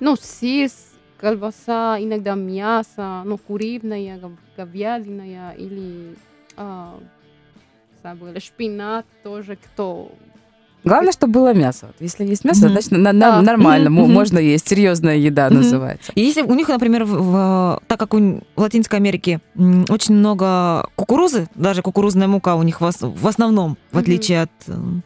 [0.00, 0.68] ну, сыр,
[1.22, 6.14] колбаса, иногда мясо, ну, куриное, гов- говядиное или
[6.56, 6.98] а,
[8.02, 10.10] забыла, шпинат тоже, кто...
[10.84, 11.92] Главное, чтобы было мясо.
[12.00, 12.72] Если есть мясо, Мгм.
[12.72, 13.40] значит, на- на- Да.
[13.42, 14.12] нормально, мгм.
[14.12, 14.68] можно есть.
[14.68, 15.58] Серьезная еда Мгм.
[15.58, 16.10] называется.
[16.16, 20.16] И если у них, например, в, в- так как у, в Латинской Америке м, очень
[20.16, 25.02] много кукурузы, даже кукурузная мука у них в, в основном, в отличие от э, нашей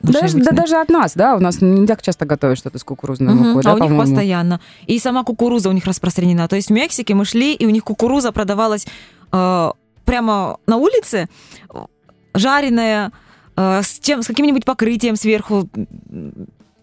[0.00, 3.34] Даже, да, даже от нас, да, у нас не так часто готовят что-то с кукурузной
[3.34, 4.60] мукой, а да, у них постоянно.
[4.86, 6.46] И сама кукуруза у них распространена.
[6.46, 8.86] То есть в Мексике мы шли, и у них кукуруза продавалась
[9.32, 9.70] э,
[10.04, 11.26] прямо на улице,
[11.72, 11.78] э,
[12.34, 13.12] жареная,
[13.56, 15.68] э, с, чем, с каким-нибудь покрытием сверху.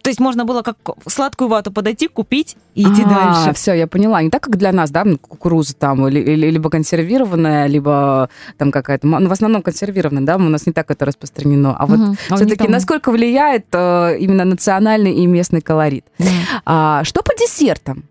[0.05, 3.53] То есть можно было как сладкую вату подойти, купить и идти дальше.
[3.55, 4.21] Все, А, я поняла.
[4.21, 9.07] Не так, как для нас, да, кукуруза там, или, или- либо консервированная, либо там какая-то,
[9.07, 11.75] ну, в основном консервированная, да, у нас не так это распространено.
[11.75, 11.99] А вот.
[11.99, 16.05] А у них все-таки насколько влияет э, именно национальный и местный колорит?
[16.19, 16.25] Да.
[16.65, 18.03] А, что по десертам?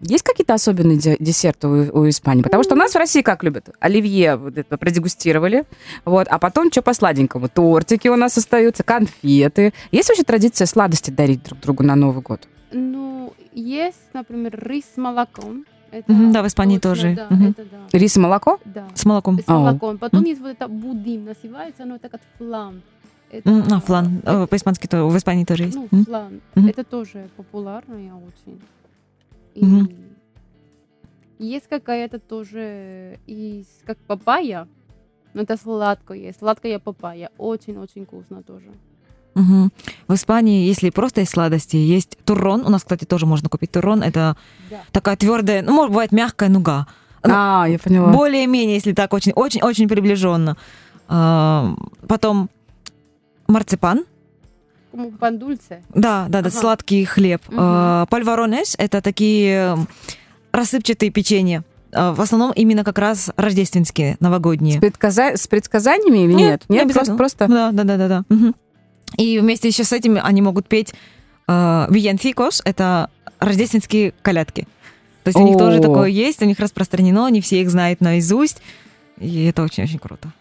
[0.00, 2.42] Есть какие-то особенные де- десерты у, у Испании?
[2.42, 3.70] Потому что у нас в России как любят?
[3.80, 5.64] Оливье вот это продегустировали,
[6.04, 7.48] вот, а потом что по сладенькому?
[7.48, 9.72] Тортики у нас остаются, конфеты.
[9.92, 12.46] Есть вообще традиция сладости дарить друг другу на Новый год?
[12.72, 15.64] Ну, есть, например, рис с молоком.
[15.90, 17.14] Это Мгм, да, в Испании точно, тоже.
[17.16, 17.46] Да, Мгм.
[17.50, 17.98] это да.
[17.98, 18.58] Рис и молоко?
[18.66, 18.84] Да.
[18.94, 19.40] С молоком.
[19.40, 19.96] С молоком.
[19.98, 20.28] Потом Мгм.
[20.28, 22.82] есть вот это будим, называется, но это как флан.
[23.30, 24.20] Это, М, А, флан.
[24.24, 25.76] Э, По-испански то, в Испании тоже есть.
[25.76, 26.40] Ну, флан.
[26.54, 26.68] Мгм.
[26.68, 28.60] Это тоже популярное очень.
[29.56, 29.88] И Мгм.
[31.38, 34.68] есть какая-то тоже из как папайя,
[35.34, 36.34] но это сладкое.
[36.38, 37.30] Сладкая папайя.
[37.38, 38.70] Очень-очень вкусно тоже.
[39.34, 39.70] Мгм.
[40.08, 42.64] В Испании, если просто есть сладости, есть туррон.
[42.66, 44.02] У нас, кстати, тоже можно купить туррон.
[44.02, 44.36] Это
[44.70, 44.80] Да.
[44.92, 46.86] такая твердая, ну, может, бывает мягкая нуга.
[47.24, 48.12] Ну, А, я поняла.
[48.12, 50.56] Более-менее, если так, очень-очень-очень приближенно.
[51.08, 51.74] А,
[52.08, 52.48] Потом
[53.48, 54.04] марципан.
[54.92, 55.82] Dulce.
[55.94, 56.50] Да, да, да, Ага.
[56.50, 57.42] сладкий хлеб.
[57.46, 59.76] Пальваронес— это такие
[60.52, 61.64] рассыпчатые печенья.
[61.92, 64.78] А, В основном именно как раз рождественские, новогодние.
[64.78, 66.68] С, предказа- с предсказаниями или Нет, нет?
[66.68, 67.46] не Нет, просто, просто...
[67.48, 68.24] Да, да, да, да, да.
[68.28, 68.54] Мгм.
[69.16, 70.94] И вместе еще с этим они могут петь
[71.48, 71.86] э,
[72.64, 74.66] это рождественские колядки.
[75.24, 78.62] То есть у них тоже такое есть, у них распространено, не все их знают наизусть.
[79.18, 80.32] И это очень-очень круто.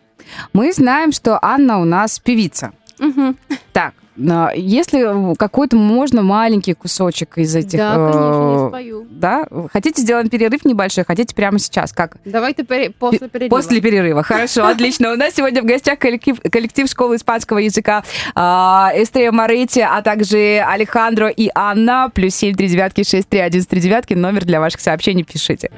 [0.53, 2.71] Мы знаем, что Анна у нас певица.
[2.99, 3.37] Мгм.
[3.73, 7.77] Так, если какой-то можно маленький кусочек из этих...
[7.77, 9.07] Да, конечно, э, я спою.
[9.09, 9.47] Да?
[9.71, 11.03] Хотите сделаем перерыв небольшой?
[11.05, 11.91] Хотите прямо сейчас?
[11.91, 12.17] Как?
[12.25, 13.49] Давайте пере- после перерыва.
[13.49, 14.23] После перерыва.
[14.23, 15.11] Хорошо, отлично.
[15.11, 18.03] У нас сегодня в гостях коллектив, коллектив школы испанского языка
[18.35, 22.09] а, Эстрия Морети, а также Алехандро и Анна.
[22.13, 24.13] Плюс семь три девятки шесть три один три девятки.
[24.13, 25.69] Номер для ваших сообщений пишите.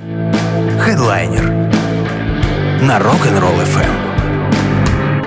[0.80, 1.46] Хедлайнер
[2.82, 4.07] на Rock'n'Roll FM.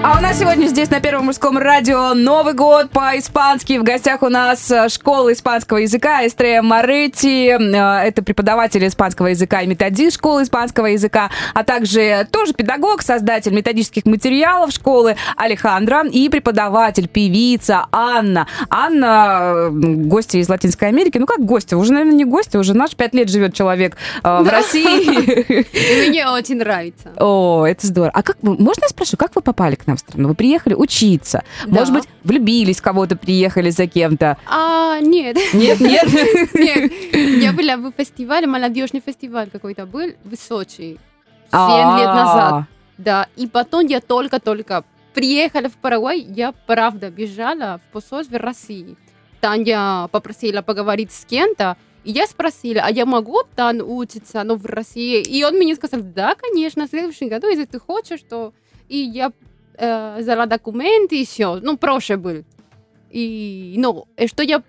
[0.03, 3.77] А у нас сегодня здесь на Первом мужском радио Новый год по-испански.
[3.77, 7.49] В гостях у нас э, школа испанского языка Эстрея Моретти.
[7.49, 13.53] Э, Это преподаватель испанского языка и методист школы испанского языка, а также тоже педагог, создатель
[13.53, 18.47] методических материалов школы Алехандро и преподаватель, певица Анна.
[18.71, 21.19] Анна, э, гости из Латинской Америки.
[21.19, 21.75] Ну как гости?
[21.75, 25.67] Уже, наверное, не гости, уже наш пять лет живет человек э, в России.
[26.09, 27.11] Мне очень нравится.
[27.19, 28.13] О, это здорово.
[28.15, 30.29] А как можно я спрошу, как вы попали к нам в страну?
[30.29, 31.45] Вы приехали учиться?
[31.67, 31.81] Да.
[31.81, 34.37] Может быть, влюбились кого-то, приехали за кем-то?
[34.47, 35.37] А, нет.
[35.53, 36.09] Нет, нет.
[36.55, 36.93] Нет.
[37.43, 40.99] Я была в фестивале, молодежный фестиваль какой-то был в Сочи.
[41.51, 41.69] А.
[41.69, 42.65] Семь лет назад.
[42.99, 48.97] Да, и потом я только-только приехала в Парагвай, я правда бежала в посольство России.
[49.41, 54.57] Там я попросила поговорить с кем-то, и я спросила, а я могу там учиться, но
[54.57, 55.23] в России?
[55.23, 58.53] И он мне сказал, да, конечно, в следующем году, если ты хочешь, то...
[58.89, 59.33] И я
[59.81, 61.59] э, взяла документы, и все.
[61.63, 62.45] Ну, проще был.
[63.11, 64.63] И, ну, и что я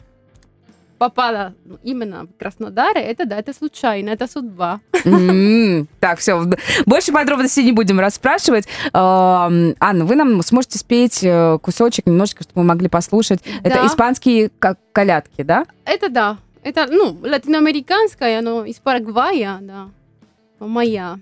[0.97, 4.81] попала ну, именно в Краснодар, это да, это случайно, это судьба.
[5.05, 6.43] М, Так, все,
[6.85, 8.67] больше подробностей не будем расспрашивать.
[8.93, 13.39] Анна, вы нам сможете спеть э, кусочек немножечко, чтобы мы могли послушать.
[13.63, 13.87] Это Да.
[13.87, 15.65] испанские как колядки, да?
[15.85, 16.37] Это да.
[16.63, 19.89] Это, ну, латиноамериканская, но из Парагвая, да.
[20.59, 21.17] Моя.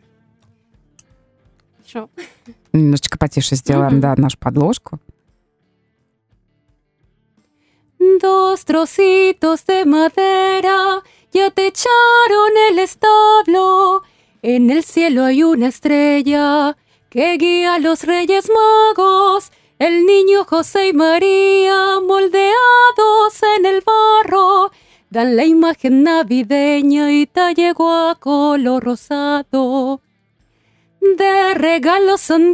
[1.77, 2.09] Хорошо.
[2.72, 4.00] Немножечко потише сделаем, Мгм.
[4.00, 4.98] да, нашу подложку.
[8.20, 14.02] Dos trocitos de madera ya te echaron el establo.
[14.42, 16.76] En el cielo hay una estrella
[17.08, 19.50] que guía a los reyes magos.
[19.78, 24.70] El niño José y María moldeados en el barro
[25.10, 30.00] dan la imagen navideña y te llegó a color rosado.
[31.01, 32.53] De regalo son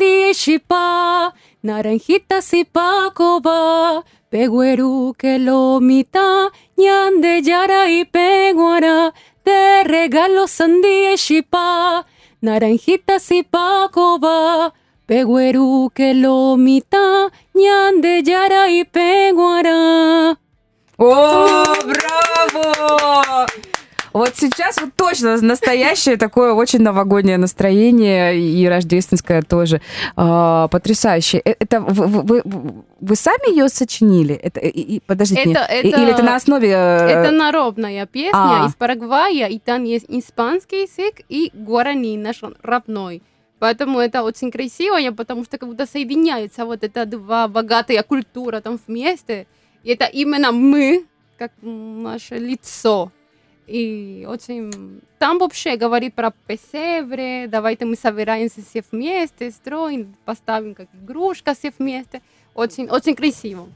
[0.68, 9.14] pa, naranjitas y pacoba, pegueru que lo mita, ñande yara y peguara.
[9.44, 10.82] De regalo son
[11.50, 12.06] pa,
[12.42, 14.74] naranjitas y pacoba,
[15.08, 20.40] pegueru que lo mita, ñande yara y peguara.
[20.98, 23.46] ¡Oh, bravo!
[24.16, 29.82] Вот сейчас вот точно настоящее такое очень новогоднее настроение и рождественское тоже
[30.16, 31.42] а, потрясающее.
[31.44, 34.34] Э, Это вы, вы- вы- сами ее сочинили?
[34.34, 36.70] Это, и- подождите, Это- это- или это на основе?
[36.70, 38.68] э, Это народная песня а.
[38.70, 43.22] из Парагвая, и там есть испанский язык и гуарани, наш родной.
[43.60, 48.80] Поэтому это очень красиво, потому что как будто соединяются вот это два богатые культура там
[48.88, 49.46] вместе.
[49.84, 51.04] И это именно мы
[51.38, 53.12] как наше лицо.
[53.68, 55.02] И очень...
[55.18, 61.74] Там вообще говорит про песевре, давайте мы собираемся все вместе, строим, поставим как игрушка все
[61.78, 62.22] вместе.
[62.54, 63.68] Очень, очень красиво.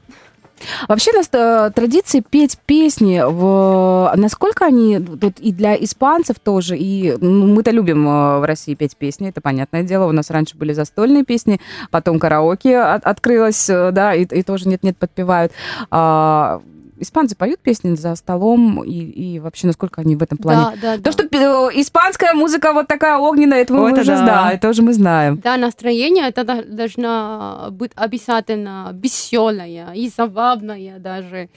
[0.88, 4.12] Вообще, у нас э, традиции петь песни, в...
[4.16, 8.98] насколько они тут и для испанцев тоже, и ну, мы-то любим э, в России петь
[8.98, 10.08] песни, это понятное дело.
[10.08, 11.60] У нас раньше были застольные песни,
[11.92, 15.52] потом караоке от- открылось, э, да, и, и тоже нет-нет подпевают.
[15.92, 16.62] А,
[17.00, 20.78] испанцы поют песни за столом, и, и вообще, насколько они в этом плане...
[20.82, 21.12] Да, да, То, да.
[21.12, 24.18] что э, испанская музыка вот такая огненная, это мы О, это уже да.
[24.18, 25.40] знаем, это уже мы знаем.
[25.40, 31.50] Да, настроение это должно быть обязательно веселое и забавное даже.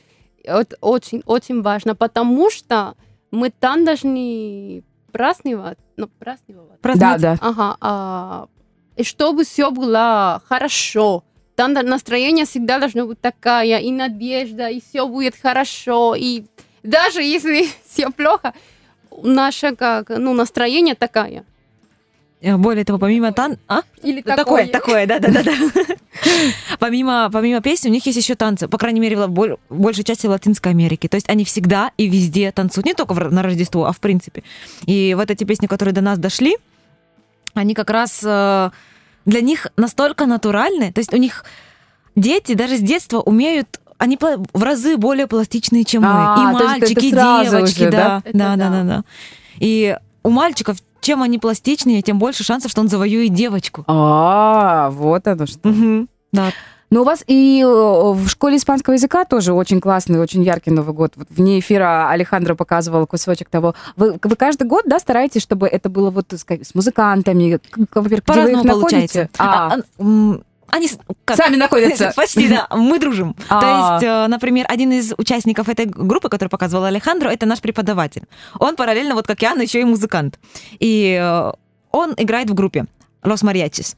[0.45, 2.95] Это очень, очень важно, потому что
[3.31, 6.81] мы там должны праздновать, ну, праздновать.
[6.83, 7.39] Да, да.
[7.41, 8.47] Ага, а,
[8.97, 11.25] и чтобы все было хорошо.
[11.55, 16.15] Там настроение всегда должно быть такая, и надежда, и все будет хорошо.
[16.17, 16.45] И
[16.83, 18.55] даже если все плохо,
[19.23, 21.45] наше как, ну, настроение такая.
[22.41, 23.59] Э, Более того, помимо тан...
[23.69, 23.83] А?
[24.03, 24.67] Или Такое, такое.
[24.69, 25.95] такое, да, да, да, да.
[26.79, 28.67] Помимо, помимо песни, у них есть еще танцы.
[28.67, 31.07] По крайней мере, в бол- большей части Латинской Америки.
[31.07, 32.87] То есть они всегда и везде танцуют.
[32.87, 34.43] Не только на Рождество, а в принципе.
[34.87, 36.57] И вот эти песни, которые до нас дошли,
[37.55, 38.71] они как раз э,
[39.25, 40.93] для них настолько натуральны.
[40.93, 41.45] То есть у них
[42.17, 46.09] дети даже с детства умеют они в разы более пластичные, чем мы.
[46.11, 48.23] А, и мальчики, и девочки, уже, да?
[48.25, 48.33] да.
[48.33, 48.83] Да, да, да.
[48.83, 49.05] да.
[49.61, 53.85] И у мальчиков, чем они пластичнее, тем больше шансов, что он завоюет девочку.
[53.87, 56.07] А, вот оно что.
[56.33, 56.51] Да,
[56.93, 60.95] Но у вас и э, в школе испанского языка тоже очень классный, очень яркий Новый
[60.95, 61.15] год.
[61.17, 63.75] Вот вне эфира Алехандро показывал кусочек того.
[63.97, 67.59] Вы, вы каждый год, да, стараетесь, чтобы это было вот с, с музыкантами?
[67.95, 69.31] Во-первых, где вы их получается.
[69.39, 70.91] А, А, они
[71.25, 71.39] как?
[71.39, 72.13] сами находятся.
[72.17, 72.67] Почти, да.
[72.71, 73.37] Мы дружим.
[73.49, 73.61] А.
[73.61, 78.25] То есть, э, например, один из участников этой группы, который показывал Алехандро, это наш преподаватель.
[78.59, 80.39] Он параллельно, вот как я, еще и музыкант.
[80.79, 81.53] И э,
[81.91, 82.85] он играет в группе
[83.23, 83.97] Los Mariachis.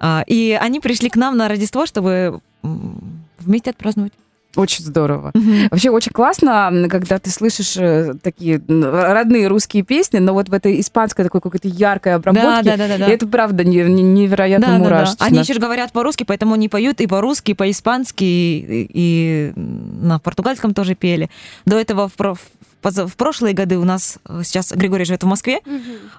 [0.00, 2.40] А, И они пришли к нам на Рождество, чтобы
[3.38, 4.12] вместе отпраздновать.
[4.56, 5.30] Очень здорово.
[5.70, 10.80] Вообще очень классно, когда ты слышишь э, такие родные русские песни, но вот в этой
[10.80, 12.62] испанской такой какой-то яркой Да, обработке.
[12.64, 13.06] да, да, да, да.
[13.06, 14.84] И это правда не- не- невероятно Да, да, да.
[14.84, 15.24] мурашечно.
[15.26, 20.74] Они еще говорят по-русски, поэтому они поют и по-русски, и по-испански, и, и на португальском
[20.74, 21.30] тоже пели.
[21.64, 22.34] До этого в, про-
[22.82, 25.60] в прошлые годы у нас э, сейчас Григорий живет в Москве,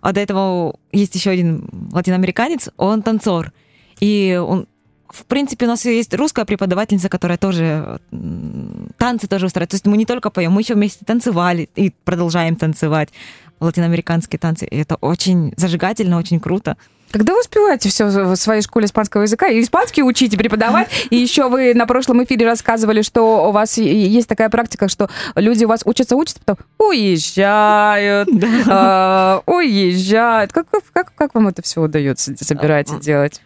[0.01, 3.51] а до этого есть еще один латиноамериканец, он танцор.
[4.01, 4.67] И он,
[5.07, 8.01] в принципе, у нас есть русская преподавательница, которая тоже
[8.97, 9.69] танцы тоже устраивает.
[9.69, 13.09] То есть мы не только поем, мы еще вместе танцевали и продолжаем танцевать
[13.61, 14.65] латиноамериканские танцы.
[14.65, 16.77] И это очень зажигательно, очень круто.
[17.11, 21.17] Когда вы успеваете все в своей школе испанского языка, и испанский учить, и преподавать, и
[21.17, 25.67] еще вы на прошлом эфире рассказывали, что у вас есть такая практика, что люди у
[25.67, 28.29] вас учатся, учатся, потом уезжают,
[28.67, 30.53] а, уезжают.
[30.53, 33.41] Как, как, как, как вам это все удается собирать и делать?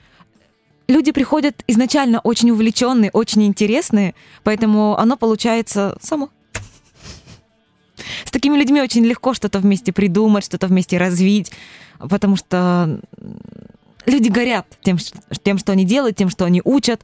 [0.87, 6.29] Люди приходят изначально очень увлеченные, очень интересные, поэтому оно получается само.
[8.25, 11.51] С такими людьми очень легко что-то вместе придумать, что-то вместе развить,
[11.99, 12.99] потому что
[14.05, 14.97] люди горят тем,
[15.43, 17.03] тем, что они делают, тем, что они учат.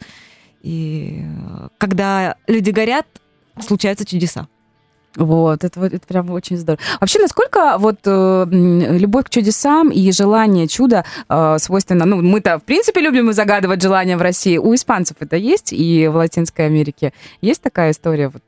[0.61, 3.07] И э, когда люди горят,
[3.59, 4.47] случаются чудеса.
[5.15, 6.81] Вот, это, вот- это прям очень здорово.
[6.99, 12.63] Вообще, насколько вот э, любовь к чудесам и желание чуда э, свойственно, ну, мы-то, в
[12.63, 14.57] принципе, любим загадывать желания в России.
[14.57, 18.41] У испанцев это есть, и в Латинской Америке есть такая история вот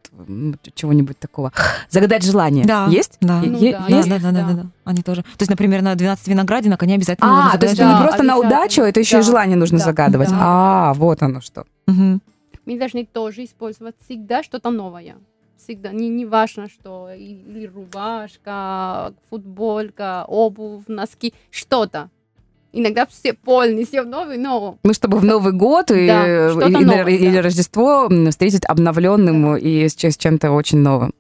[0.75, 1.51] чего-нибудь такого.
[1.89, 2.63] Загадать желание.
[2.65, 3.17] Да, Есть?
[3.19, 3.41] да.
[3.41, 4.09] Е- Ну е- да, Да, есть?
[4.09, 4.53] да, да, да, да, Да.
[4.63, 4.67] да.
[4.85, 5.23] Они тоже.
[5.23, 8.23] То есть, например, на 12 виноградинок они обязательно А, то есть это не Да, просто
[8.23, 10.29] на удачу, это еще и Да, желание нужно да, загадывать.
[10.29, 10.37] да.
[10.39, 11.65] А, вот оно что.
[11.87, 12.21] Мгм.
[12.65, 15.15] Мы должны тоже использовать всегда что-то новое.
[15.63, 15.91] Всегда.
[15.91, 22.09] Не, не важно, что или рубашка, футболка, обувь, носки, что-то.
[22.75, 27.35] Иногда все полностью новый, но Ну, чтобы в Новый год и, Да, и- новое, или
[27.35, 27.43] да.
[27.43, 31.13] Рождество встретить обновленным и с, с чем-то очень новым.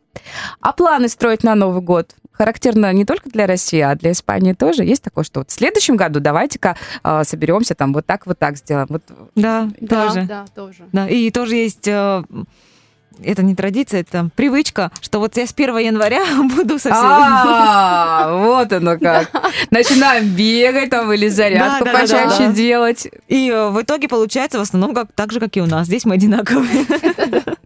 [0.61, 2.15] А планы строить на Новый год?
[2.31, 4.83] Характерно не только для России, а для Испании тоже.
[4.83, 8.57] Есть такое, что вот в следующем году давайте-ка э, соберемся, там вот так, вот так
[8.57, 8.87] сделаем.
[8.89, 9.03] Вот
[9.35, 10.23] Да, да, тоже.
[10.23, 10.85] да, тоже.
[10.91, 12.23] Да, и тоже есть э,
[13.21, 16.23] это не традиция, это привычка, что вот я с 1 января
[16.55, 16.93] буду совсем...
[16.95, 19.29] А, вот оно как.
[19.71, 23.07] Начинаем бегать там или зарядку почаще делать.
[23.27, 25.87] И э, в итоге получается в основном как, так же, как и у нас.
[25.87, 26.85] Здесь мы одинаковые.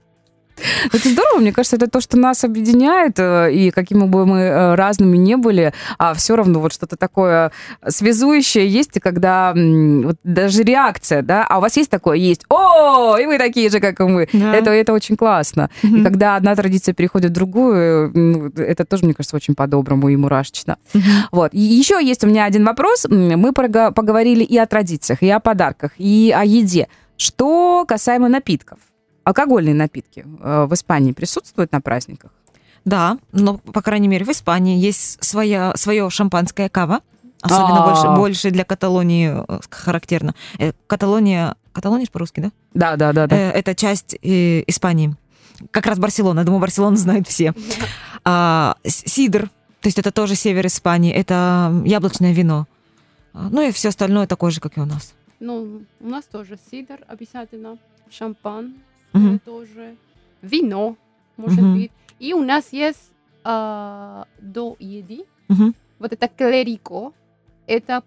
[0.91, 4.75] Это здорово, мне кажется, это то, что нас объединяет, э, и какими бы мы э,
[4.75, 7.51] разными не были, а все равно вот что-то такое
[7.87, 12.17] связующее есть, и когда вот даже реакция, да, а у вас есть такое?
[12.17, 12.43] Есть.
[12.49, 14.27] О, и вы такие же, как и мы.
[14.33, 14.55] Да.
[14.55, 15.69] Это, это очень классно.
[15.83, 16.03] И Мгм.
[16.03, 20.77] когда одна традиция переходит в другую, это тоже, мне кажется, очень по-доброму и мурашечно.
[21.31, 21.53] Вот.
[21.53, 23.05] И еще есть у меня один вопрос.
[23.09, 26.87] Мы поговорили и о традициях, и о подарках, и о еде.
[27.17, 28.79] Что касаемо напитков?
[29.27, 32.31] Алкогольные напитки э, в Испании присутствуют на праздниках?
[32.85, 37.01] Да, но, по крайней мере, в Испании есть своя, свое шампанское кава.
[37.41, 37.87] Особенно А.
[37.89, 40.33] больше, больше для Каталонии э, характерно.
[40.59, 41.55] Э, Каталония...
[41.73, 42.51] Каталония по-русски, да?
[42.73, 43.35] Да, да, да, да.
[43.35, 45.13] Это часть Испании.
[45.71, 46.45] Как раз Барселона.
[46.45, 47.53] Думаю, Барселону знают все.
[48.23, 49.49] А, сидр,
[49.81, 51.11] то есть это тоже север Испании.
[51.11, 52.65] Это яблочное вино.
[53.33, 55.13] А, Ну и все остальное такое же, как и у нас.
[55.41, 57.77] Ну, у нас тоже сидр обязательно,
[58.09, 58.73] шампан
[59.13, 59.39] Мгм.
[59.39, 59.95] тоже,
[60.41, 60.95] вино,
[61.37, 61.73] может Мгм.
[61.73, 61.91] быть.
[62.19, 63.11] И у нас есть
[63.43, 65.73] а, до еды, Мгм.
[65.99, 67.13] вот это клерико,
[67.67, 68.03] это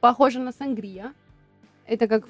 [0.00, 1.12] похоже на сангрия.
[1.86, 2.24] Это как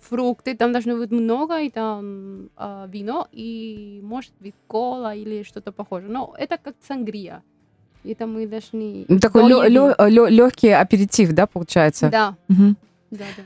[0.00, 5.70] фрукты, там должно быть много, и там а, вино, и может быть кола или что-то
[5.72, 6.10] похожее.
[6.10, 7.42] Но это как сангрия.
[8.04, 9.04] Это мы должны...
[9.08, 12.10] Ну, Такой легкий аперитив, да, получается?
[12.10, 12.76] Да, Мгм.
[13.10, 13.42] да, да.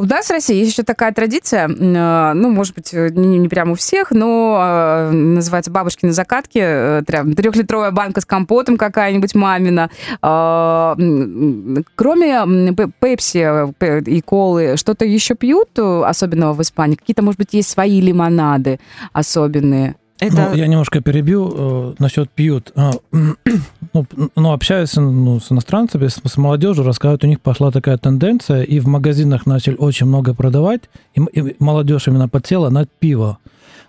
[0.00, 3.48] У нас в России есть еще такая традиция, э, ну, может быть, э, не, не
[3.48, 6.58] прямо у всех, но э, называется бабушкины закатки.
[6.60, 9.90] тря- Трехлитровая банка с компотом какая-нибудь мамина.
[10.22, 16.94] М, Кроме пепси пе- и колы, что-то еще пьют особенного в Испании?
[16.94, 18.78] Какие-то, может быть, есть свои лимонады
[19.12, 19.96] особенные?
[20.20, 22.72] Это Ну, я немножко перебью э, насчет пьют.
[22.74, 27.96] А, ну, ну, общаясь ну, с иностранцами, с, с молодежью, рассказывают, у них пошла такая
[27.98, 30.82] тенденция, и в магазинах начали очень много продавать,
[31.14, 33.38] и, и молодежь именно подсела на пиво.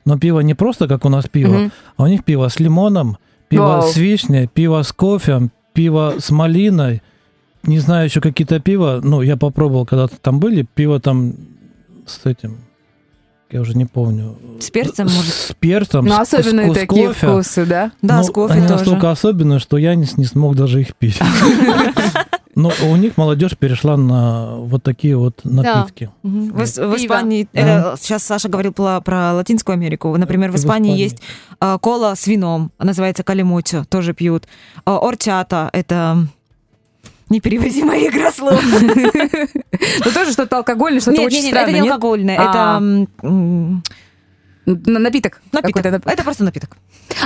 [0.06, 1.72] Но пиво не просто, как у нас пиво, Мгм.
[1.98, 3.18] а у них пиво с лимоном,
[3.48, 3.82] пиво Вау.
[3.82, 7.02] с вишней, пиво с кофе, пиво с малиной,
[7.64, 11.34] не знаю, еще какие-то пиво, ну, я попробовал, когда-то там были, пиво там
[12.06, 12.58] с этим,
[13.52, 14.36] я уже не помню.
[14.60, 15.34] С перцем, может?
[15.34, 17.28] С перцем, Ну, с- особенные с- с такие кофе.
[17.28, 17.92] вкусы, да?
[18.02, 18.74] Да, Ну, с кофе они тоже.
[18.80, 21.20] настолько особенные, что я не, не смог даже их пить.
[22.56, 26.10] Но у них молодежь перешла на вот такие вот напитки.
[26.24, 26.64] В.
[26.64, 30.16] Испании, э, сейчас Саша говорил про, про Латинскую Америку.
[30.18, 31.20] Например, в Испании есть
[31.62, 34.46] а, кола с вином, называется калимучо, тоже пьют.
[34.84, 36.28] А, орчата, это
[37.30, 38.62] непереводимая игра слов.
[40.06, 42.78] Ну, тоже что-то алкогольное, что-то очень нет, нет, странное, это не алкогольное, А.
[42.78, 43.84] это Н-
[44.86, 45.42] Напиток.
[45.52, 45.86] напиток.
[46.06, 46.78] Это просто напиток.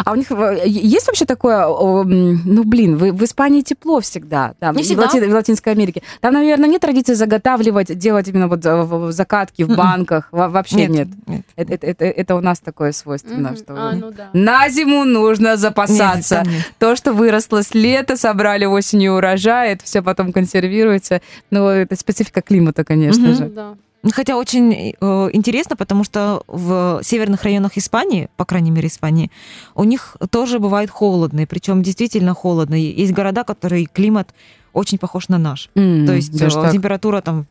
[0.06, 4.76] А у них э, есть вообще такое, ну блин, вы- в Испании тепло всегда, там,
[4.76, 5.04] Не и в, всегда.
[5.08, 6.02] Лати- в Латинской Америке.
[6.22, 9.76] Там, наверное, нет традиции заготавливать, делать именно вот э, в, в закатки в Мгм.
[9.78, 10.30] банках.
[10.32, 11.08] Во- Вообще нет.
[11.28, 11.42] нет.
[11.56, 13.58] Это, это- это- это у нас такое свойственно, Мгм.
[13.58, 14.30] что А, ну да.
[14.34, 16.44] на зиму нужно запасаться.
[16.46, 16.72] Нет, нет.
[16.80, 21.22] То, что выросло с лета, собрали осенью урожай, это все потом консервируется.
[21.52, 23.36] Ну, это специфика климата, конечно Мгм.
[23.36, 23.46] же.
[23.46, 23.74] Да.
[24.12, 29.32] Хотя очень э, интересно, потому что в северных районах Испании, по крайней мере Испании,
[29.76, 32.76] у них тоже бывает холодно, и причем действительно холодно.
[32.76, 34.34] Есть города, которые климат
[34.74, 35.70] очень похож на наш.
[35.76, 36.34] М, То есть
[36.68, 37.46] э, температура там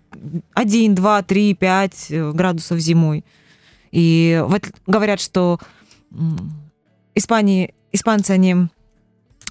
[0.53, 3.25] 1, 2, 3, 5 э, градусов зимой.
[3.91, 5.59] И вот говорят, что
[7.15, 8.57] Испании, испанцы, они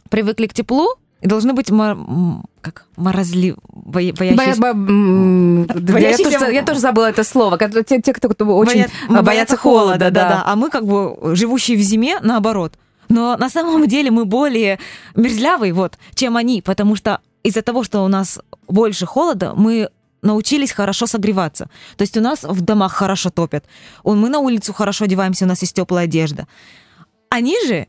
[0.10, 0.88] привыкли к теплу
[1.22, 6.40] и должны быть мо- м, как морозли, боя- Боя- боящиеся- бо- м, да, Я Боящиеся-
[6.40, 7.58] тоже я тоже забыла это слово.
[7.58, 10.30] Те, те, кто кто очень Боя- боятся холода, да, да.
[10.30, 10.44] да.
[10.46, 12.74] А мы как бы живущие в зиме, наоборот.
[13.10, 14.80] Но на самом деле мы более
[15.16, 19.90] мерзлявые, вот, чем они, потому что из-за того, что у нас больше холода, мы
[20.22, 21.66] научились хорошо согреваться.
[21.98, 23.66] То есть у нас в домах хорошо топят.
[24.04, 26.48] Мы на улицу хорошо одеваемся, у нас есть теплая одежда.
[27.30, 27.88] Они же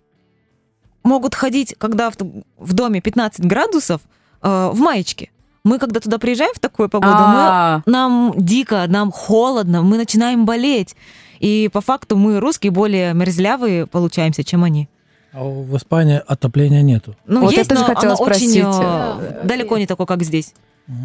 [1.05, 2.17] могут ходить, когда в,
[2.59, 4.01] в доме 15 градусов,
[4.43, 5.31] э, в маечке.
[5.65, 10.45] Мы, когда туда приезжаем в такую погоду, мы А, нам дико, нам холодно, мы начинаем
[10.45, 10.97] болеть.
[11.39, 14.89] И по факту мы, русские, более мерзлявые получаемся, чем они.
[15.33, 17.15] А в Испании отопления нету.
[17.27, 18.65] Ну, Вот есть, это же но хотела оно очень, спросить.
[18.83, 20.53] э, далеко не такое, как здесь.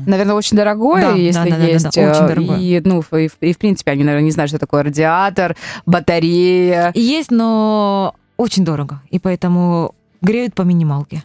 [0.08, 1.86] Наверное, очень дорогое, Да, если да, да, да, есть.
[1.86, 2.58] да, да, очень э, дорогое.
[2.60, 6.92] И, ну, и, в- и, в принципе, они, наверное, не знают, что такое радиатор, батарея.
[6.96, 9.02] Есть, но очень дорого.
[9.10, 11.24] И поэтому греют по минималке.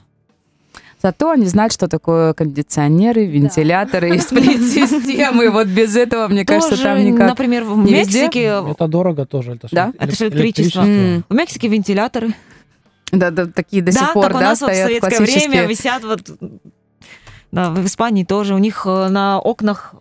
[1.02, 5.50] Зато они знают, что такое кондиционеры, вентиляторы и сплит-системы.
[5.52, 7.28] Вот без этого, мне кажется, Тоже, там никак.
[7.30, 8.22] Например, в Не везде?
[8.22, 9.52] Мексике, Это дорого тоже.
[9.52, 9.92] Это Да?
[9.98, 10.82] Это ж элек- электричество.
[10.82, 11.24] М.
[11.28, 12.34] в Мексике вентиляторы.
[13.10, 15.66] Да, да, такие до да, сих пор, как у да, нас вот в советское время
[15.66, 16.20] висят вот...
[17.50, 18.54] Да, в Испании тоже.
[18.54, 19.94] У них э, на окнах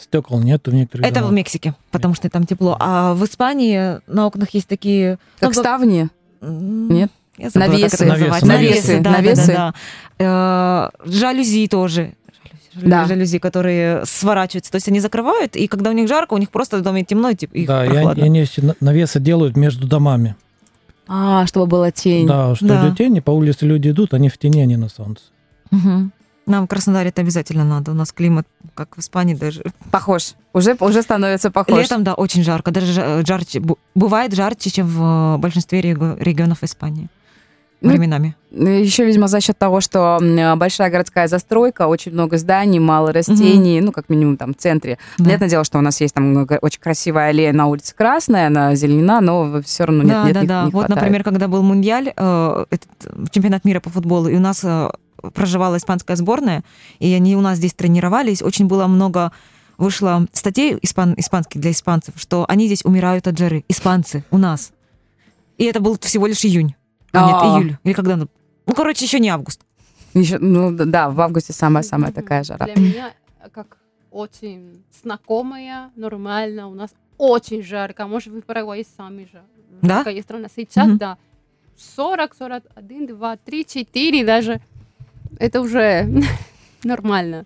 [0.00, 1.32] Стекол нету в некоторых Это в домах.
[1.36, 2.76] Мексике, потому что там тепло.
[2.78, 5.18] А в Испании на окнах есть такие...
[5.40, 6.08] Как ну, ставни?
[6.40, 7.10] Нет?
[7.36, 7.94] Я забыла, как Навесы.
[7.96, 8.46] это называется.
[8.46, 8.72] Навесы.
[8.92, 9.46] Навесы, да, Навесы.
[9.46, 9.74] да, да,
[10.18, 10.90] да.
[11.04, 12.14] Э, Жалюзи тоже.
[12.74, 13.04] Жалюзи, Да.
[13.06, 14.70] жалюзи, которые сворачиваются.
[14.70, 17.30] То есть они закрывают, и когда у них жарко, у них просто в доме темно,
[17.30, 18.20] и типа, их Да, и они, прохладно.
[18.20, 18.46] и они
[18.80, 20.36] навесы делают между домами.
[21.08, 22.26] А, чтобы была тень.
[22.26, 22.86] Да, что Да.
[22.86, 25.22] идет тени, по улице люди идут, они в тени, они на солнце.
[25.70, 26.12] Мгм.
[26.48, 27.90] Нам в Краснодаре это обязательно надо.
[27.92, 29.62] У нас климат, как в Испании даже.
[29.90, 30.34] Похож.
[30.52, 31.78] Уже, уже становится похож.
[31.82, 32.70] Летом, да, очень жарко.
[32.70, 33.62] Даже жа- жарче.
[33.94, 37.08] Бывает жарче, чем в э, большинстве реги- регионов Испании.
[37.80, 38.34] Ну, Временами.
[38.50, 40.18] Еще, видимо, за счет того, что
[40.56, 44.98] большая городская застройка, очень много зданий, мало растений, ну, как минимум там в центре.
[45.16, 45.24] Да.
[45.26, 49.20] Понятное дело, что у нас есть там очень красивая аллея на улице Красная, она зелена,
[49.20, 50.60] но все равно нет, да, нет, да, не- да.
[50.64, 50.96] не вот, хватает.
[50.96, 54.90] например, когда был Мундиаль, э, этот э, чемпионат мира по футболу, и у нас э,
[55.34, 56.62] проживала испанская сборная,
[56.98, 59.32] и они у нас здесь тренировались, очень было много
[59.76, 63.64] вышло статей испан, испанских для испанцев, что они здесь умирают от жары.
[63.68, 64.72] Испанцы у нас.
[65.56, 66.74] И это был всего лишь июнь.
[67.12, 67.26] А, А.
[67.58, 67.78] нет, июль.
[67.84, 68.16] Или когда?
[68.16, 69.60] Ну, короче, еще не август.
[70.14, 72.64] Еще- ну, да, в августе самая-самая такая жара.
[72.66, 73.12] Для меня
[73.42, 73.78] э, как
[74.10, 76.68] очень знакомая, нормально.
[76.68, 78.06] У нас очень жарко.
[78.06, 79.42] Может, вы в Парагвае сами же.
[79.82, 79.96] Да?
[79.96, 80.48] Жаркая страна.
[80.54, 80.98] Сейчас, Мгм.
[80.98, 81.18] да.
[81.76, 84.60] 40, 41, 2, 3, 4 даже.
[85.38, 86.08] Это уже
[86.84, 87.44] нормально.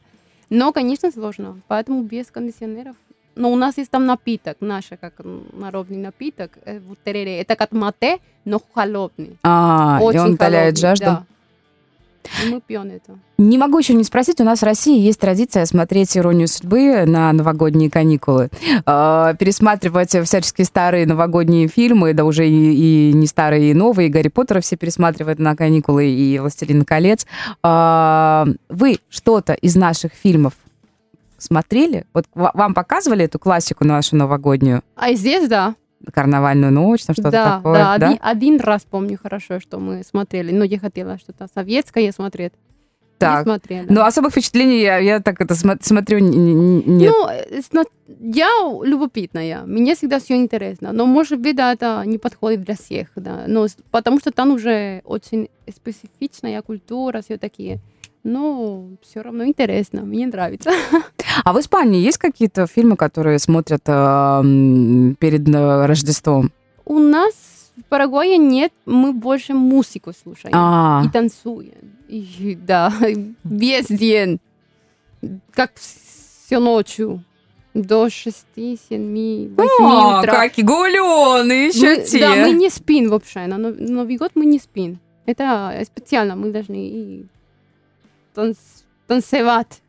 [0.50, 1.60] Но, конечно, сложно.
[1.68, 2.96] Поэтому без кондиционеров.
[3.34, 5.14] Но у нас есть там напиток, наш как
[5.52, 7.40] народный напиток, э, вот терере.
[7.40, 9.38] Это как мате, но холодный.
[9.42, 11.04] А, и Очень он утоляет холодный, жажду.
[11.06, 11.24] да.
[12.44, 13.18] И мы пьем это.
[13.38, 17.32] Не могу еще не спросить, у нас в России есть традиция смотреть «Иронию судьбы» на
[17.32, 18.50] новогодние каникулы,
[18.86, 24.10] э, пересматривать всяческие старые новогодние фильмы, да уже и, и не старые, и новые, и
[24.10, 27.26] «Гарри Поттера» все пересматривают на каникулы, и «Властелин колец».
[27.62, 30.52] А, Вы что-то из наших фильмов
[31.38, 32.06] смотрели?
[32.14, 34.82] Вот ва- вам показывали эту классику нашу новогоднюю?
[34.94, 35.74] А здесь, да.
[36.12, 37.74] «Карнавальную ночь», там что-то да, такое?
[37.74, 40.52] да, Один, один раз помню хорошо, что мы смотрели.
[40.52, 42.52] Но я хотела что-то советское смотреть.
[43.18, 43.38] Так.
[43.38, 43.86] Не смотрела.
[43.88, 47.12] Но особых впечатлений я, я так это смо- смотрю, нет.
[47.12, 47.60] Ну, э,
[48.20, 48.48] я
[48.84, 53.44] любопытная, мне всегда все интересно, но может быть, да, это не подходит для всех, да,
[53.46, 57.78] но потому что там уже очень специфичная культура, все такие.
[58.24, 60.70] Но все равно интересно, мне нравится.
[61.44, 64.42] А в Испании есть какие-то фильмы, которые смотрят э,
[65.18, 66.52] перед э, Рождеством?
[66.84, 67.32] У нас
[67.76, 70.54] в Парагвае нет, мы больше музыку слушаем.
[70.56, 71.96] А, и танцуем.
[72.08, 72.92] И, да,
[73.44, 74.38] весь день,
[75.52, 77.24] как всю ночью,
[77.74, 78.78] до 6, 7,
[79.56, 80.32] 8 О, утра.
[80.48, 82.20] как гулены еще Мы- те.
[82.20, 83.46] Да, мы не спим вообще.
[83.46, 84.98] На Нов- Новый год мы не спим.
[85.24, 87.26] Это специально, мы должны и
[88.34, 89.80] танц- танцевать,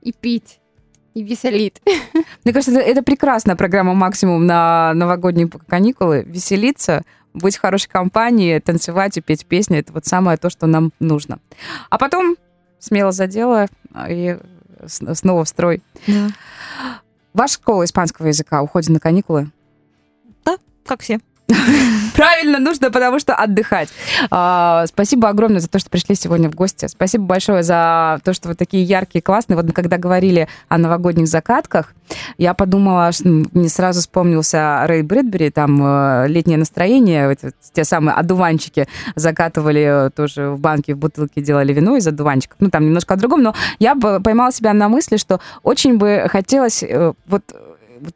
[0.00, 0.60] и пить,
[1.14, 1.80] и веселить.
[2.44, 6.24] Мне кажется, это, это прекрасная программа «Максимум» на новогодние каникулы.
[6.26, 7.02] Веселиться,
[7.34, 9.78] быть в хорошей компании, танцевать и петь песни.
[9.78, 11.38] Это вот самое то, что нам нужно.
[11.90, 12.36] А потом
[12.78, 14.38] смело за дело а, и
[14.86, 15.82] снова в строй.
[16.06, 16.28] Да.
[17.32, 19.50] Ваша школа испанского языка уходит на каникулы?
[20.84, 21.20] Как все.
[22.14, 23.88] Правильно, нужно, потому что отдыхать.
[24.30, 26.86] А, спасибо огромное за то, что пришли сегодня в гости.
[26.86, 29.56] Спасибо большое за то, что вы такие яркие, классные.
[29.56, 31.94] Вот когда говорили о новогодних закатках,
[32.38, 38.14] я подумала, что мне сразу вспомнился Рэй Брэдбери, там э, летнее настроение, эти- те самые
[38.14, 42.56] одуванчики закатывали э, тоже в банке, в бутылке делали вино из одуванчиков.
[42.60, 46.26] Ну, там немножко о другом, но я бы поймала себя на мысли, что очень бы
[46.28, 47.42] хотелось э, вот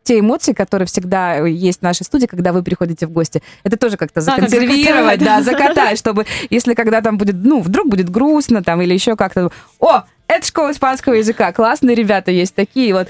[0.02, 3.96] те эмоции, которые всегда есть в нашей студии, когда вы приходите в гости, это тоже
[3.96, 8.10] как-то А, как законсервировать, закатать, да, закатать, чтобы, если когда там будет, ну, вдруг будет
[8.10, 13.08] грустно там или еще как-то, о, это школа испанского языка, классные ребята есть такие, вот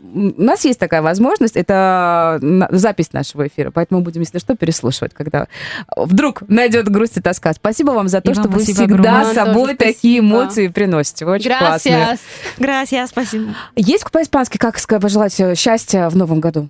[0.00, 2.38] у нас есть такая возможность, это
[2.70, 5.48] запись нашего эфира, поэтому будем, если что, переслушивать, когда
[5.96, 7.52] вдруг найдет грусть и тоска.
[7.52, 9.24] Спасибо вам за то, И что вы всегда огромное.
[9.24, 10.20] с собой тоже такие спасибо.
[10.20, 11.24] эмоции приносите.
[11.24, 11.94] Вы очень классные.
[11.96, 12.18] Gracias.
[12.58, 13.54] Gracias, спасибо.
[13.76, 16.68] Есть по-испански, как сказать, пожелать э, счастья в новом году?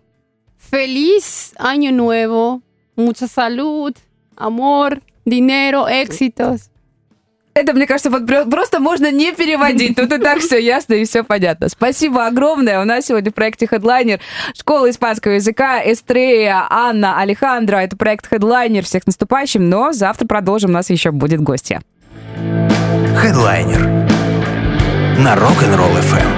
[0.70, 2.60] Feliz año nuevo,
[2.96, 3.94] mucha salud,
[4.36, 6.68] amor, dinero, éxitos.
[7.58, 9.96] Это, мне кажется, вот про- просто можно не переводить.
[9.96, 11.68] Тут и так все ясно и все понятно.
[11.68, 12.80] Спасибо огромное.
[12.80, 14.20] У нас сегодня в проекте Headliner
[14.56, 17.76] школа испанского языка Эстрея, Анна, Алехандро.
[17.78, 18.82] Это проект Headliner.
[18.82, 19.68] Всех наступающим.
[19.68, 20.70] Но завтра продолжим.
[20.70, 21.80] У нас еще будет гостья.
[23.16, 23.80] Хедлайнер
[25.18, 26.37] на Rock'n'Roll FM.